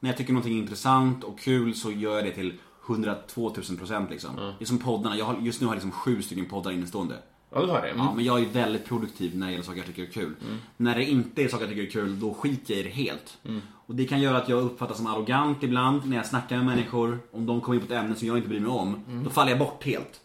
[0.00, 2.58] när jag tycker någonting är intressant och kul så gör jag det till
[2.90, 4.36] 102 000 procent liksom.
[4.36, 7.14] Det är som poddarna, jag har, just nu har jag liksom sju stycken poddar innestående.
[7.52, 7.88] Ja, du har det.
[7.88, 7.98] Mm.
[8.06, 10.34] Ja, men jag är väldigt produktiv när det gäller saker jag tycker är kul.
[10.76, 13.38] När det inte är saker jag tycker är kul, då skiter jag i det helt.
[13.86, 17.18] Och det kan göra att jag uppfattas som arrogant ibland när jag snackar med människor.
[17.32, 19.50] Om de kommer in på ett ämne som jag inte bryr mig om, då faller
[19.50, 20.20] jag bort helt.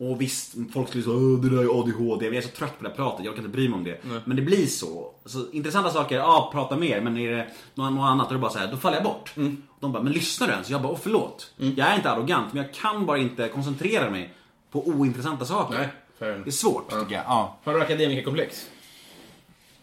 [0.00, 2.26] Och visst, folk skulle säga "Åh, det där är ADHD.
[2.26, 4.00] Jag är så trött på det här pratet, jag kan inte bry mig om det.
[4.24, 5.12] Men det blir så.
[5.24, 5.50] så.
[5.52, 7.00] Intressanta saker, ja prata mer.
[7.00, 9.04] Men är det något, något annat, då är det bara så här, då faller jag
[9.04, 9.32] bort.
[9.80, 10.70] De bara, men lyssnar du ens?
[10.70, 11.52] Jag bara, åh förlåt.
[11.56, 14.34] Jag är inte arrogant, men jag kan bara inte koncentrera mig
[14.70, 15.78] på ointressanta saker.
[15.78, 15.88] Nej.
[16.18, 17.24] Det är svårt tycker jag.
[17.26, 17.58] Ja.
[17.64, 18.66] Har du akademikerkomplex?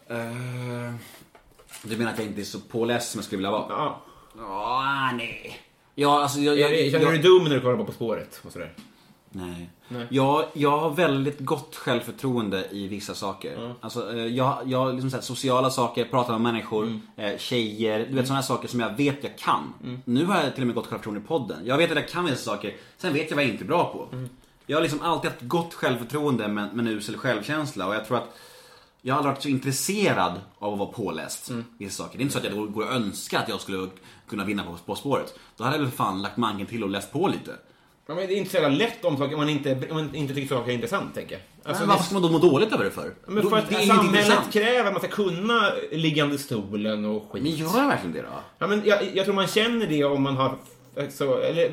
[0.09, 0.15] Eh,
[1.83, 3.65] du menar att jag inte är så påläst som jag skulle vilja vara?
[3.69, 4.01] Ja.
[4.37, 5.59] Ja, nej.
[5.95, 6.57] Ja, alltså jag...
[6.59, 8.41] jag, Känner jag, du dig dum när du kollar på På spåret?
[8.45, 8.73] Och sådär?
[9.37, 9.69] Nej.
[9.87, 10.07] Nej.
[10.09, 13.75] Jag, jag har väldigt gott självförtroende i vissa saker.
[13.81, 18.15] Alltså, eh, jag, jag liksom så här, sociala saker, pratar med människor, eh, tjejer, du
[18.15, 19.73] vet sådana här saker som jag vet jag kan.
[20.05, 21.65] Nu har jag till och med gott självförtroende i podden.
[21.65, 23.93] Jag vet att jag kan vissa saker, sen vet jag vad jag inte är bra
[23.93, 24.17] på.
[24.65, 28.37] Jag har liksom alltid haft gott självförtroende men, men usel självkänsla och jag tror att
[29.01, 31.51] jag har aldrig varit så intresserad av att vara påläst.
[31.77, 32.17] Vissa saker.
[32.17, 33.87] Det är inte så att jag går och önskar att jag skulle
[34.29, 35.39] kunna vinna på På spåret.
[35.57, 37.51] Då hade jag väl fan lagt manken till och läst på lite.
[38.07, 40.33] Ja, men det är inte så jävla lätt om saker man inte, om man inte
[40.33, 41.41] tycker saker är intressant, tänker jag.
[41.63, 43.13] Alltså, men varför ska man då må dåligt över det för?
[43.27, 44.53] Men för att det är samhället intressant.
[44.53, 47.43] kräver att man ska kunna liggande stolen och skit.
[47.43, 48.27] Men gör jag verkligen det då?
[48.59, 50.55] Ja, men jag, jag tror man känner det om man har...
[51.09, 51.69] Så, eller,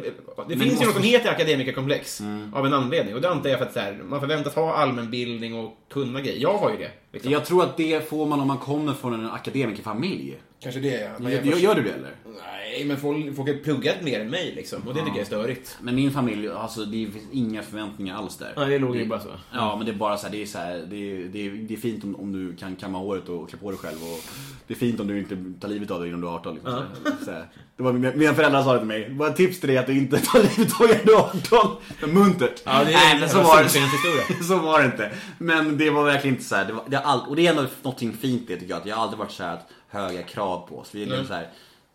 [0.49, 0.87] det finns ju måste- Mm.
[0.87, 2.21] något som heter akademikerkomplex
[2.55, 3.15] av en anledning.
[3.15, 6.41] Och det antar jag för att så här, man förväntas ha allmänbildning och kunna grejer.
[6.43, 6.91] Jag har ju det.
[7.15, 7.33] Liksom.
[7.33, 10.39] Jag tror att det får man om man kommer från en akademikerfamilj.
[10.61, 11.11] Kanske det, ja.
[11.19, 12.11] Men Gör, jag gör du det eller?
[12.43, 14.83] Nej, men folk, folk har pluggat mer än mig liksom.
[14.89, 15.79] Och det tycker jag är störigt.
[15.83, 18.53] Men min familj, alltså det finns inga förväntningar alls där.
[18.57, 19.29] Ja, det låg ju bara så.
[19.53, 21.51] Ja, men det är bara så här, det är så här, det är, det är,
[21.51, 24.21] det är fint om, om du kan kamma håret och klä på dig själv och
[24.67, 26.73] det är fint om du inte tar livet av dig innan du är 18 liksom.
[26.73, 26.87] här.
[27.25, 27.49] Så här.
[27.77, 29.11] Det var mina, föräldrar sa det till mig.
[29.11, 31.19] Bara ett tips till dig att du inte tar livet av dig när du är
[31.19, 31.77] 18.
[32.01, 32.63] Men Muntert.
[32.65, 34.45] Ja, det är Nej, en men så var det.
[34.45, 35.11] Så var det inte.
[35.39, 37.51] Men det var verkligen inte så här, det, var, det, har all, och det är
[37.51, 38.81] ändå någonting fint det tycker jag.
[38.81, 40.95] Att jag har aldrig varit så här att höga krav på oss.
[40.95, 41.49] Vi är liksom så här,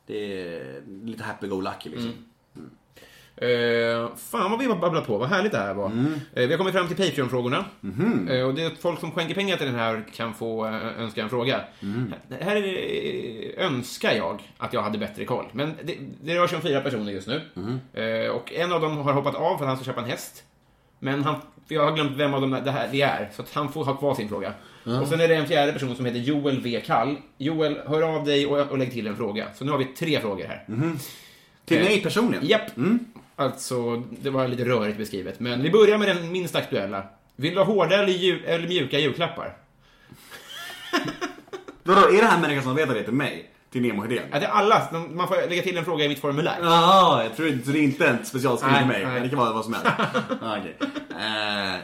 [0.07, 2.14] det är lite happy-go-lucky liksom.
[3.41, 5.86] Eh, fan vad vi har babblat på, vad härligt det här var.
[5.86, 5.91] Eh,
[6.34, 7.66] vi har kommit fram till Patreon-frågorna.
[8.30, 11.24] Eh, och det är folk som skänker pengar till den här kan få eh, önska
[11.24, 11.62] en fråga.
[12.30, 15.45] Här- Här är eh, önskar jag att jag hade bättre koll.
[15.51, 17.41] Men det, det rör sig om fyra personer just nu.
[17.93, 20.43] Eh, och en av dem har hoppat av för att han ska köpa en häst.
[20.99, 21.36] Men han,
[21.68, 23.95] jag har glömt vem av dem det här det är, så att han får ha
[23.95, 24.53] kvar sin fråga.
[24.84, 26.82] Och sen är det en fjärde person som heter Joel V.
[26.86, 27.15] Kall.
[27.38, 29.47] Joel, hör av dig och, och lägg till en fråga.
[29.55, 30.65] Så nu har vi tre frågor här.
[31.65, 32.47] Till Eh, mig personligen?
[32.47, 32.71] Japp.
[33.36, 35.39] Alltså, det var lite rörigt beskrivet.
[35.39, 37.03] Men vi börjar med den minst aktuella.
[37.36, 39.57] Vill du ha hårda eller, eller mjuka julklappar?
[41.84, 43.49] Vadå, är det här människan som vet att det till mig?
[43.72, 44.24] Till Nemo Hedén?
[44.32, 44.88] Ja, det är alla.
[45.11, 46.57] Man får lägga till en fråga i mitt formulär.
[46.61, 49.05] Jaha, jag tror inte, så det är inte en specialskriven till mig.
[49.05, 49.22] nej.
[49.22, 49.88] Det kan vara vad som helst.
[50.41, 50.74] ah, okay.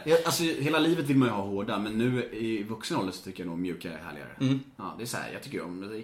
[0.06, 3.22] eh, alltså, hela livet vill man ju ha hårda, men nu i vuxen ålder så
[3.22, 4.28] tycker jag nog mjuka är härligare.
[4.40, 4.60] Mm.
[4.76, 6.02] Ja, det är så här, jag tycker om det.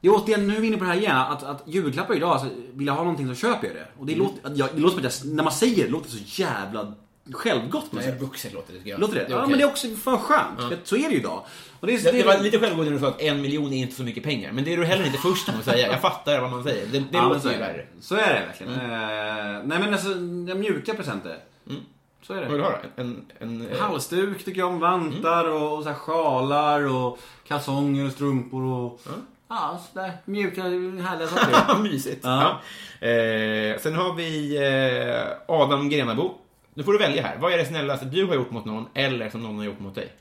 [0.00, 2.30] Det är återigen, nu är vi inne på det här igen, att, att julklappar idag,
[2.30, 3.86] alltså, vill jag ha någonting så köper jag det.
[3.98, 4.06] Och Mm.
[4.06, 6.42] det, låter, att jag, det låter som att jag, när man säger det, låter så
[6.42, 6.92] jävla
[7.32, 7.90] självgott.
[7.90, 8.52] på något sätt.
[8.54, 9.00] låter det, tycker jag.
[9.00, 9.26] Låter det?
[9.28, 9.48] ja, okej.
[9.50, 10.88] men det är också fan skönt.
[10.88, 11.44] Så är det ju idag.
[11.80, 13.76] Och det, är, Det, det var lite självgående när du sa att en miljon är
[13.76, 14.52] inte så mycket pengar.
[14.52, 15.86] Men det är du heller inte först med att säga.
[15.86, 16.86] Jag fattar vad man säger.
[16.86, 17.86] Det, det Ja, låter ju värre.
[18.00, 18.72] Så är det verkligen.
[18.72, 20.08] Eh, nej men alltså,
[20.48, 21.38] ja, mjuka presenter.
[22.22, 22.42] Så är det.
[22.42, 23.02] Vad vill du ha då?
[23.02, 27.18] En, en, eh, Halsduk tycker jag om, vantar och, och så här sjalar och
[27.48, 29.00] kalsonger och strumpor och...
[29.48, 31.78] Ja, sådär mjuka, härliga saker.
[31.82, 32.20] Mysigt.
[32.24, 32.60] Ja.
[33.06, 36.34] Eh, sen har vi eh, Adam Grenabo.
[36.74, 37.38] Nu får du välja här.
[37.38, 39.94] Vad är det snällaste du har gjort mot någon eller som någon har gjort mot
[39.94, 40.12] dig?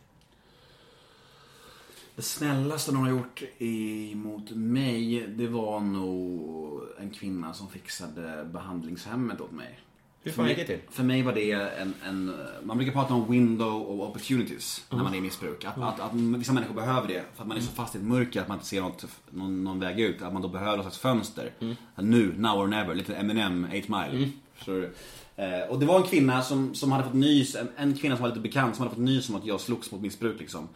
[2.16, 9.41] Det snällaste någon har gjort emot mig, det var nog en kvinna som fixade behandlingshemmet
[9.41, 9.80] åt mig.
[10.24, 10.80] Hur fan gick det till?
[10.89, 15.14] För mig var det en, en man brukar prata om window of opportunities när man
[15.14, 15.66] är i missbruk.
[15.66, 18.04] Att, att, att vissa människor behöver det för att man är så fast i ett
[18.04, 20.22] mörker att man inte ser något, någon, någon väg ut.
[20.22, 21.52] Att man då behöver något slags fönster.
[21.95, 24.30] Att Nu, now or never, lite Eminem, 8 mile.
[24.54, 24.93] Förstår du?
[25.36, 28.22] Eh, och det var en kvinna som, som hade fått nys, en, en kvinna som
[28.22, 30.68] var lite bekant som hade fått nys om att jag slogs mot missbruk liksom.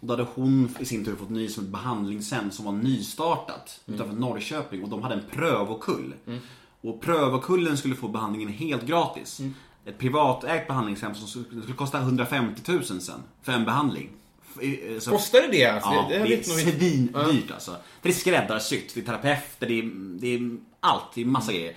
[0.00, 3.80] Och då hade hon i sin tur fått nys om ett behandlingshem som var nystartat
[3.86, 6.14] utanför Norrköping och de hade en prövokull.
[6.80, 9.40] Och prövokullen skulle få behandlingen helt gratis.
[9.84, 14.08] Ett privatägt behandlingshem som skulle skulle kosta 150 000 sen för en behandling.
[14.60, 15.66] Eh, så- Kostar det?
[15.66, 17.70] Alltså, Ja, det, det, det, är svindyrt alltså.
[17.70, 19.90] För det är skräddarsytt, det är terapeuter, det är,
[20.20, 21.76] det är allt, det är massa grejer.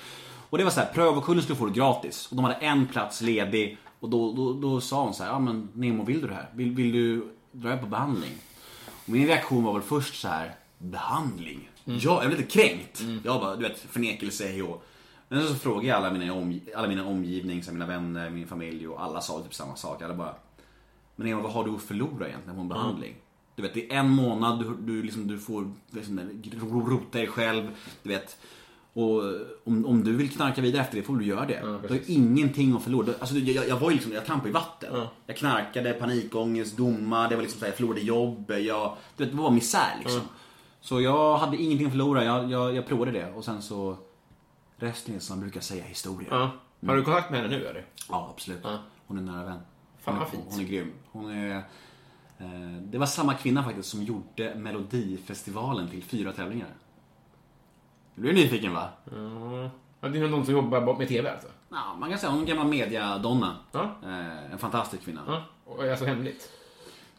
[0.55, 2.27] Och det var så här, prövokullen skulle få det gratis.
[2.29, 3.77] Och de hade en plats ledig.
[3.99, 6.49] Och då, då, då sa hon så här, ja men Nemo vill du det här?
[6.53, 8.31] Vill, vill du dra på behandling?
[8.87, 11.69] Och min reaktion var väl först så här, behandling?
[11.85, 13.03] Ja, jag blev lite kränkt.
[13.23, 14.85] Jag bara, du vet, förnekelse, hej och.
[15.29, 18.47] Men så frågade jag alla mina, omg alla mina omgivning, så här, mina vänner, min
[18.47, 20.01] familj och alla sa typ samma sak.
[20.01, 20.35] Alla bara,
[21.15, 23.15] men Eva, vad har du att förlora egentligen på en behandling?
[23.55, 26.19] Du vet, det är en månad, du, du, liksom, du får liksom,
[26.61, 27.67] ro- rota dig själv.
[28.03, 28.37] Du vet.
[28.95, 29.21] Och
[29.63, 31.59] om, om du vill knarka vidare efter det får du göra det.
[31.87, 33.13] du har ingenting att förlora.
[33.19, 35.07] Alltså, jag, jag var ju liksom, jag trampade i vatten.
[35.25, 38.51] Jag knarkade, panikångest, domar, det var liksom så här, jag förlorade jobb.
[38.51, 40.21] Jag, det var misär liksom.
[40.81, 43.33] Så jag hade ingenting att förlora, jag, jag, jag provade det.
[43.33, 43.97] Och sen så,
[44.77, 46.27] resten är som man brukar säga historia.
[46.31, 46.51] Ja.
[46.87, 47.85] Har du kontakt med henne nu eller?
[48.09, 48.65] Ja, absolut.
[49.07, 49.59] Hon är nära vän.
[49.99, 50.43] Fan, hon, vad fint.
[50.49, 50.91] hon är grym.
[51.11, 51.57] Hon är,
[52.37, 56.69] eh, det var samma kvinna faktiskt som gjorde Melodifestivalen till fyra tävlingar.
[58.15, 58.89] Du blir nyfiken va?
[60.01, 61.47] Ja, det är någon som jobbar med TV alltså?
[61.69, 63.55] Ja, man kan säga hon är en gammal mediadonna.
[63.71, 63.95] Ja.
[64.03, 65.21] Eh, en fantastisk kvinna.
[65.27, 65.43] Ja.
[65.65, 66.49] Och alltså hemligt?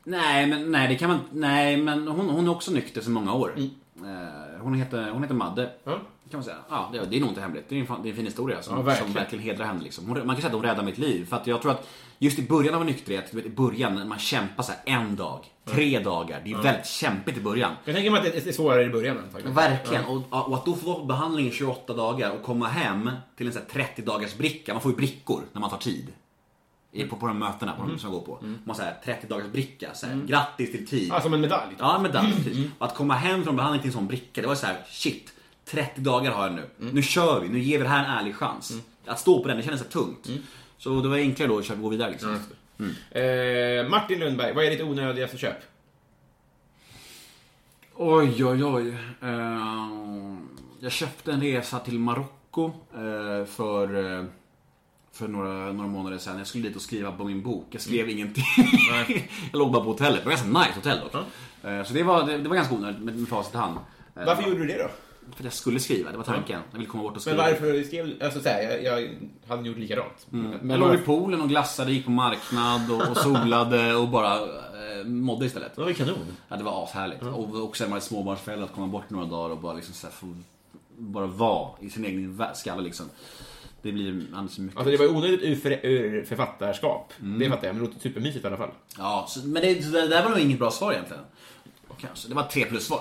[0.05, 3.35] Nej, men, nej, det kan man Nej, men hon, hon är också nykter sedan många
[3.35, 3.53] år.
[3.57, 5.63] Eh, hon, heter, hon heter Madde.
[5.63, 5.73] Mm.
[5.85, 5.99] Ja.
[6.31, 6.57] Kan man säga.
[6.71, 7.65] Ja, det, det är nog inte hemligt.
[7.69, 9.13] Det är en, fan- det är en fin historia som, Ja, verkligen.
[9.13, 9.83] som verkligen hedrar henne.
[9.83, 10.07] Liksom.
[10.07, 11.27] Hon, man kan säga att hon räddade mitt liv.
[11.27, 14.19] För att jag tror att just i början av en nykterhet, i början när man
[14.19, 16.41] kämpar så här en dag, tre dagar.
[16.45, 17.73] Det är väldigt kämpigt i början.
[17.85, 19.55] Jag tänker mig att det är svårare i början faktiskt.
[19.57, 20.05] Verkligen.
[20.05, 23.63] Och, och att då få behandling i 28 dagar och komma hem till en här
[23.73, 24.73] 30 dagars bricka.
[24.75, 26.13] Man får ju brickor när man tar tid.
[27.11, 28.39] På, på de mötena på de som jag går på.
[28.43, 29.95] Man har så här 30 dagars bricka.
[29.95, 31.09] Så här, Grattis till tid.
[31.13, 31.75] Ja, som en medalj?
[31.79, 32.33] Ja, en medalj.
[32.37, 32.67] precis.
[32.79, 35.33] Och att komma hem från behandling till en sån bricka, det var så här: shit.
[35.71, 36.63] 30 dagar har jag nu.
[36.93, 38.73] Nu kör vi, nu ger vi det här en ärlig chans.
[39.07, 40.29] Att stå på den, det kändes så tungt.
[40.79, 42.39] Så det var enklare då att köra- gå vidare liksom.
[43.11, 45.57] Eh, Martin Lundberg, vad är ditt onödigaste köp?
[47.95, 48.89] Oj, oj, oj.
[49.23, 50.37] Eh,
[50.81, 54.25] jag köpte en resa till Marocko eh, för, eh,
[55.13, 56.39] för några, några månader sedan.
[56.39, 57.67] Jag skulle dit och skriva på min bok.
[57.71, 58.45] Jag skrev ingenting.
[59.53, 60.19] jag låg bara på hotellet.
[60.19, 61.15] Det var ganska nice hotell dock.
[61.71, 63.79] Eh, så det var, det, det var ganska onödigt med, med facit i hand.
[64.17, 64.89] Eh, Varför gjorde du det då?
[65.31, 66.61] För att jag skulle skriva, det var tanken.
[66.71, 67.43] Jag ville komma bort och Men skriva.
[67.43, 68.25] varför skrev du...
[68.25, 69.09] Alltså jag, jag
[69.49, 70.27] hade gjort likadant.
[70.31, 74.35] Men jag låg i poolen och glassade, gick på marknad och, och solade och bara
[74.37, 75.75] eh, mådde istället.
[75.75, 76.37] Det var ju kanon.
[76.49, 77.23] Ja, det var ashärligt.
[77.23, 80.07] Och också när man är småbarnsförälder att komma bort några dagar och bara liksom så
[80.07, 80.27] här, få
[80.99, 83.07] bara vara i sin egen skalle liksom.
[83.83, 84.13] Det blir
[84.49, 84.79] för mycket.
[84.79, 87.13] Alltså det var onödigt ur, för, ur författarskap.
[87.19, 88.71] Det fattar jag, men det låter supermysigt i alla fall.
[88.99, 91.23] Ja, så, men det, det där var nog inget bra svar egentligen.
[92.01, 92.29] Kanske.
[92.29, 93.01] Det var tre plus svar.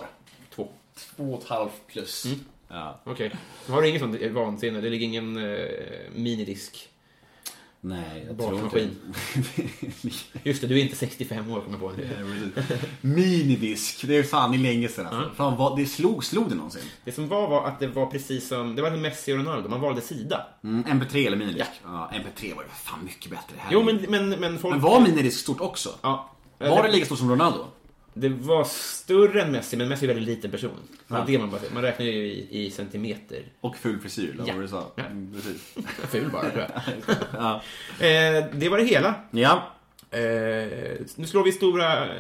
[0.95, 1.33] Två.
[1.33, 2.25] Och ett halvt plus.
[2.67, 3.01] Ja.
[3.03, 3.31] Okej.
[3.67, 4.81] Har du inget sånt vansinne?
[4.81, 5.65] Det ligger ingen eh,
[6.15, 6.89] minidisk?
[7.85, 8.69] Nej, jag Bakmaskin.
[8.69, 12.01] tror inte Just det, du är inte 65 år, kommer jag på.
[12.01, 12.65] Det.
[13.01, 15.31] Minidisk, det är fan i länge sedan alltså.
[15.35, 16.81] Fan, vad, det slog, slog det någonsin?
[17.03, 18.75] det som var var att det var precis som...
[18.75, 20.47] Det var som Messi och Ronaldo, man valde sida.
[20.63, 21.69] Mm, MP3 eller minidisk?
[21.83, 22.11] Ja.
[22.13, 23.55] MP3 var ju fan mycket bättre.
[23.57, 23.69] Här.
[23.71, 24.73] Jo, men, men, men folk...
[24.73, 25.89] men var minidisk stort också?
[26.01, 26.31] Ja.
[26.57, 27.65] Var det lika stort som Ronaldo?
[28.18, 30.72] Det var större än Messi, men Messi är en väldigt liten person.
[31.07, 31.24] Ja.
[31.28, 33.43] Det man, bara, man räknar ju i, i centimeter.
[33.61, 34.53] Och ful frisyr, eller Ja.
[34.53, 34.91] vad du sa?
[34.95, 35.03] Ja.
[35.03, 35.74] Mm, precis.
[36.11, 36.82] Ful bara, tror jag.
[37.34, 37.55] ja.
[38.05, 39.16] eh, det var det hela.
[39.32, 39.72] ja.
[40.11, 40.22] Eh,
[41.16, 42.18] nu slår vi stora eh,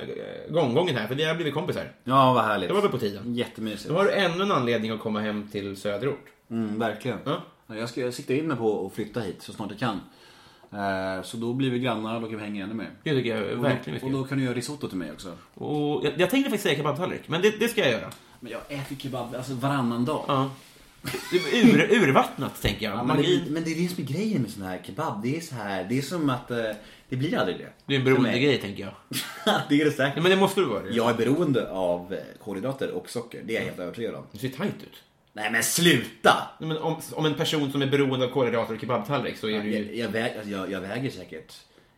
[0.49, 1.91] gånggången här, för vi har blivit kompisar.
[2.03, 2.69] Ja, vad härligt.
[2.69, 3.35] Det var väl på tiden.
[3.35, 3.89] Jättemysigt.
[3.89, 6.25] Då har du ännu en anledning att komma hem till söderort.
[6.49, 7.17] Mm, verkligen.
[7.25, 7.43] Ja.
[7.67, 9.99] Ja, Jag, ska, jag siktar in mig på att flytta hit så snart jag kan.
[10.73, 12.89] Eh, Så då blir vi grannar och då kan vi hänga ännu mer.
[13.03, 15.11] Det tycker jag Och verkligen vi då, och då kan du göra risotto till mig
[15.11, 15.37] också.
[15.53, 18.11] Och jag, jag tänkte faktiskt säga kebabtallrik, men det, det ska jag göra.
[18.39, 20.25] Men jag äter kebab alltså varannan dag.
[20.27, 20.49] Ja.
[21.53, 22.97] Ur, urvattnat, tänker jag.
[22.97, 25.23] Ja, men, det, men det är det som är grejen med sån här kebab.
[25.23, 26.57] Det är så här, det är som att eh,
[27.09, 27.69] det blir aldrig det.
[27.85, 28.93] Det är en beroendegrej, tänker jag.
[29.69, 30.13] det är det säkert.
[30.15, 30.81] Ja, men det måste du vara.
[30.83, 30.89] det.
[30.89, 33.41] Jag är beroende av eh, kolhydrater och socker.
[33.45, 34.23] Det är jag helt övertygad om.
[34.31, 35.03] Du ser tajt ut.
[35.37, 36.47] Nej men sluta!
[36.59, 39.51] Nej, Men om, om en person som är beroende av kolhydrater och kebabtallrik så är
[39.51, 39.95] det Jag, ju...
[39.99, 41.53] jag, väg, alltså, jag, jag väger säkert,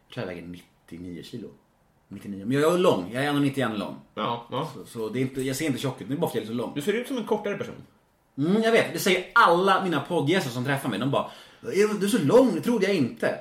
[0.08, 0.48] jag tror jag väger
[0.90, 1.48] 99 kilo.
[2.08, 2.46] 99.
[2.46, 3.96] Men jag är lång, jag är 1,91 lång.
[4.16, 4.72] Ja, ja.
[4.76, 6.44] Så, så det är inte, jag ser inte tjock ut, det är bara för att
[6.46, 6.72] jag är så lång.
[6.76, 7.76] Du ser ut som en kortare person.
[8.38, 11.00] Mm, jag vet, det säger alla mina poddgäster som träffar mig.
[11.00, 11.30] De bara
[11.62, 13.40] "Är Du är så lång, det trodde jag inte.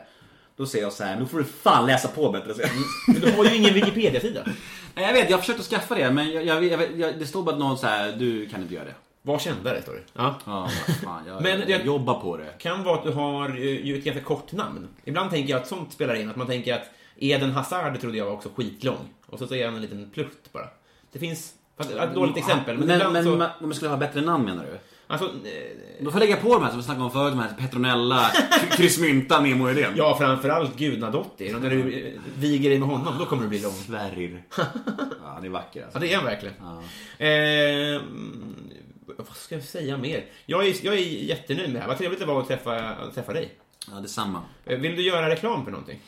[0.57, 2.55] Då säger jag så här, men då får du fan läsa på bättre.
[2.55, 2.61] Så.
[3.09, 4.43] Men du har ju ingen Wikipedia-sida.
[4.95, 7.27] Nej, jag vet, jag har försökt att skaffa det men jag, jag, jag, jag, det
[7.27, 8.95] står bara någon så här, du kan inte göra det.
[9.27, 10.03] Var kändare, står det.
[10.13, 10.35] Ja.
[10.45, 12.59] Ja, vad fan, jag, Men jag, jag- jobbar på det.
[12.59, 14.89] Kan vara att du har eh, ju ett ganska kort namn.
[15.05, 16.31] Ibland tänker jag att sånt spelar in.
[16.31, 19.09] Att man tänker att Eden Hazard trodde jag var också skitlång.
[19.27, 20.69] Och så säger han en liten plutt bara.
[21.13, 21.53] Det finns...
[21.77, 23.33] fast Ett dåligt exempel, men, Men, ibland men, så...
[23.35, 24.79] om jag skulle ha bättre namn menar du?
[25.07, 25.33] Alltså, eh,
[26.05, 28.31] Då får jag lägga på de här som vi snackade om förut, de här Petronella,
[28.71, 29.93] Kryssmynta, Nemo Idén.
[29.97, 31.57] ja, framförallt Gudnadottir.
[31.57, 33.73] Och när du eh, viger dig med honom, då kommer du bli lång.
[33.73, 34.43] Sverrir.
[34.57, 35.99] Ja, han är vacker alltså.
[35.99, 36.55] Ja, det är han verkligen.
[37.19, 38.55] Eh, mm,
[39.07, 40.25] vad ska jag säga mer?
[40.47, 41.89] Jag är, jag är jättenöjd med det här.
[41.89, 43.55] Vad trevligt det var att träffa, att träffa dig.
[43.91, 44.43] Ja, detsamma.
[44.65, 46.01] Eh, Vill du göra reklam för någonting?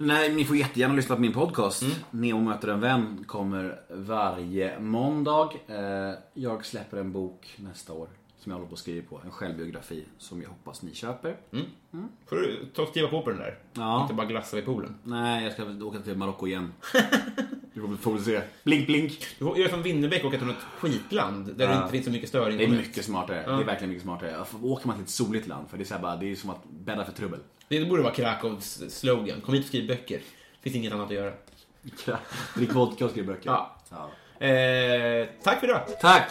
[0.00, 1.82] Nej, ni får jättegärna lyssna på min podcast.
[1.82, 1.94] Mm.
[2.10, 5.50] Neo möter en vän kommer varje måndag.
[5.66, 8.08] Eh, Jag släpper en bok nästa år
[8.38, 9.20] som jag håller på att skriva på.
[9.24, 11.36] En självbiografi som jag hoppas ni köper.
[12.28, 13.58] Får du ta och skriva på på den där?
[13.72, 14.02] Ja.
[14.02, 14.94] Inte bara glassa vid poolen.
[15.04, 16.72] Nej, jag ska åka till Marocko igen.
[17.86, 18.40] Vi får väl se.
[18.64, 19.26] Blink, blink.
[19.38, 21.78] Du får göra som Winnerbäck och åka till något skitland där det Ja.
[21.80, 22.58] inte finns så mycket störing.
[22.58, 23.44] Det är mycket smartare.
[23.46, 23.52] Ja.
[23.52, 24.44] Det är verkligen mycket smartare.
[24.62, 26.50] Åker man till ett soligt land, för det är, så här bara, det är som
[26.50, 27.40] att bädda för trubbel.
[27.68, 29.40] Det borde vara Krakows slogan.
[29.40, 30.20] Kom hit och skriv böcker.
[30.62, 31.32] finns inget annat att göra.
[32.56, 33.50] Drick vodka och skriv böcker.
[33.50, 33.76] Ja.
[33.90, 34.10] Ja.
[34.46, 35.80] Eh, tack för idag.
[36.00, 36.30] Tack!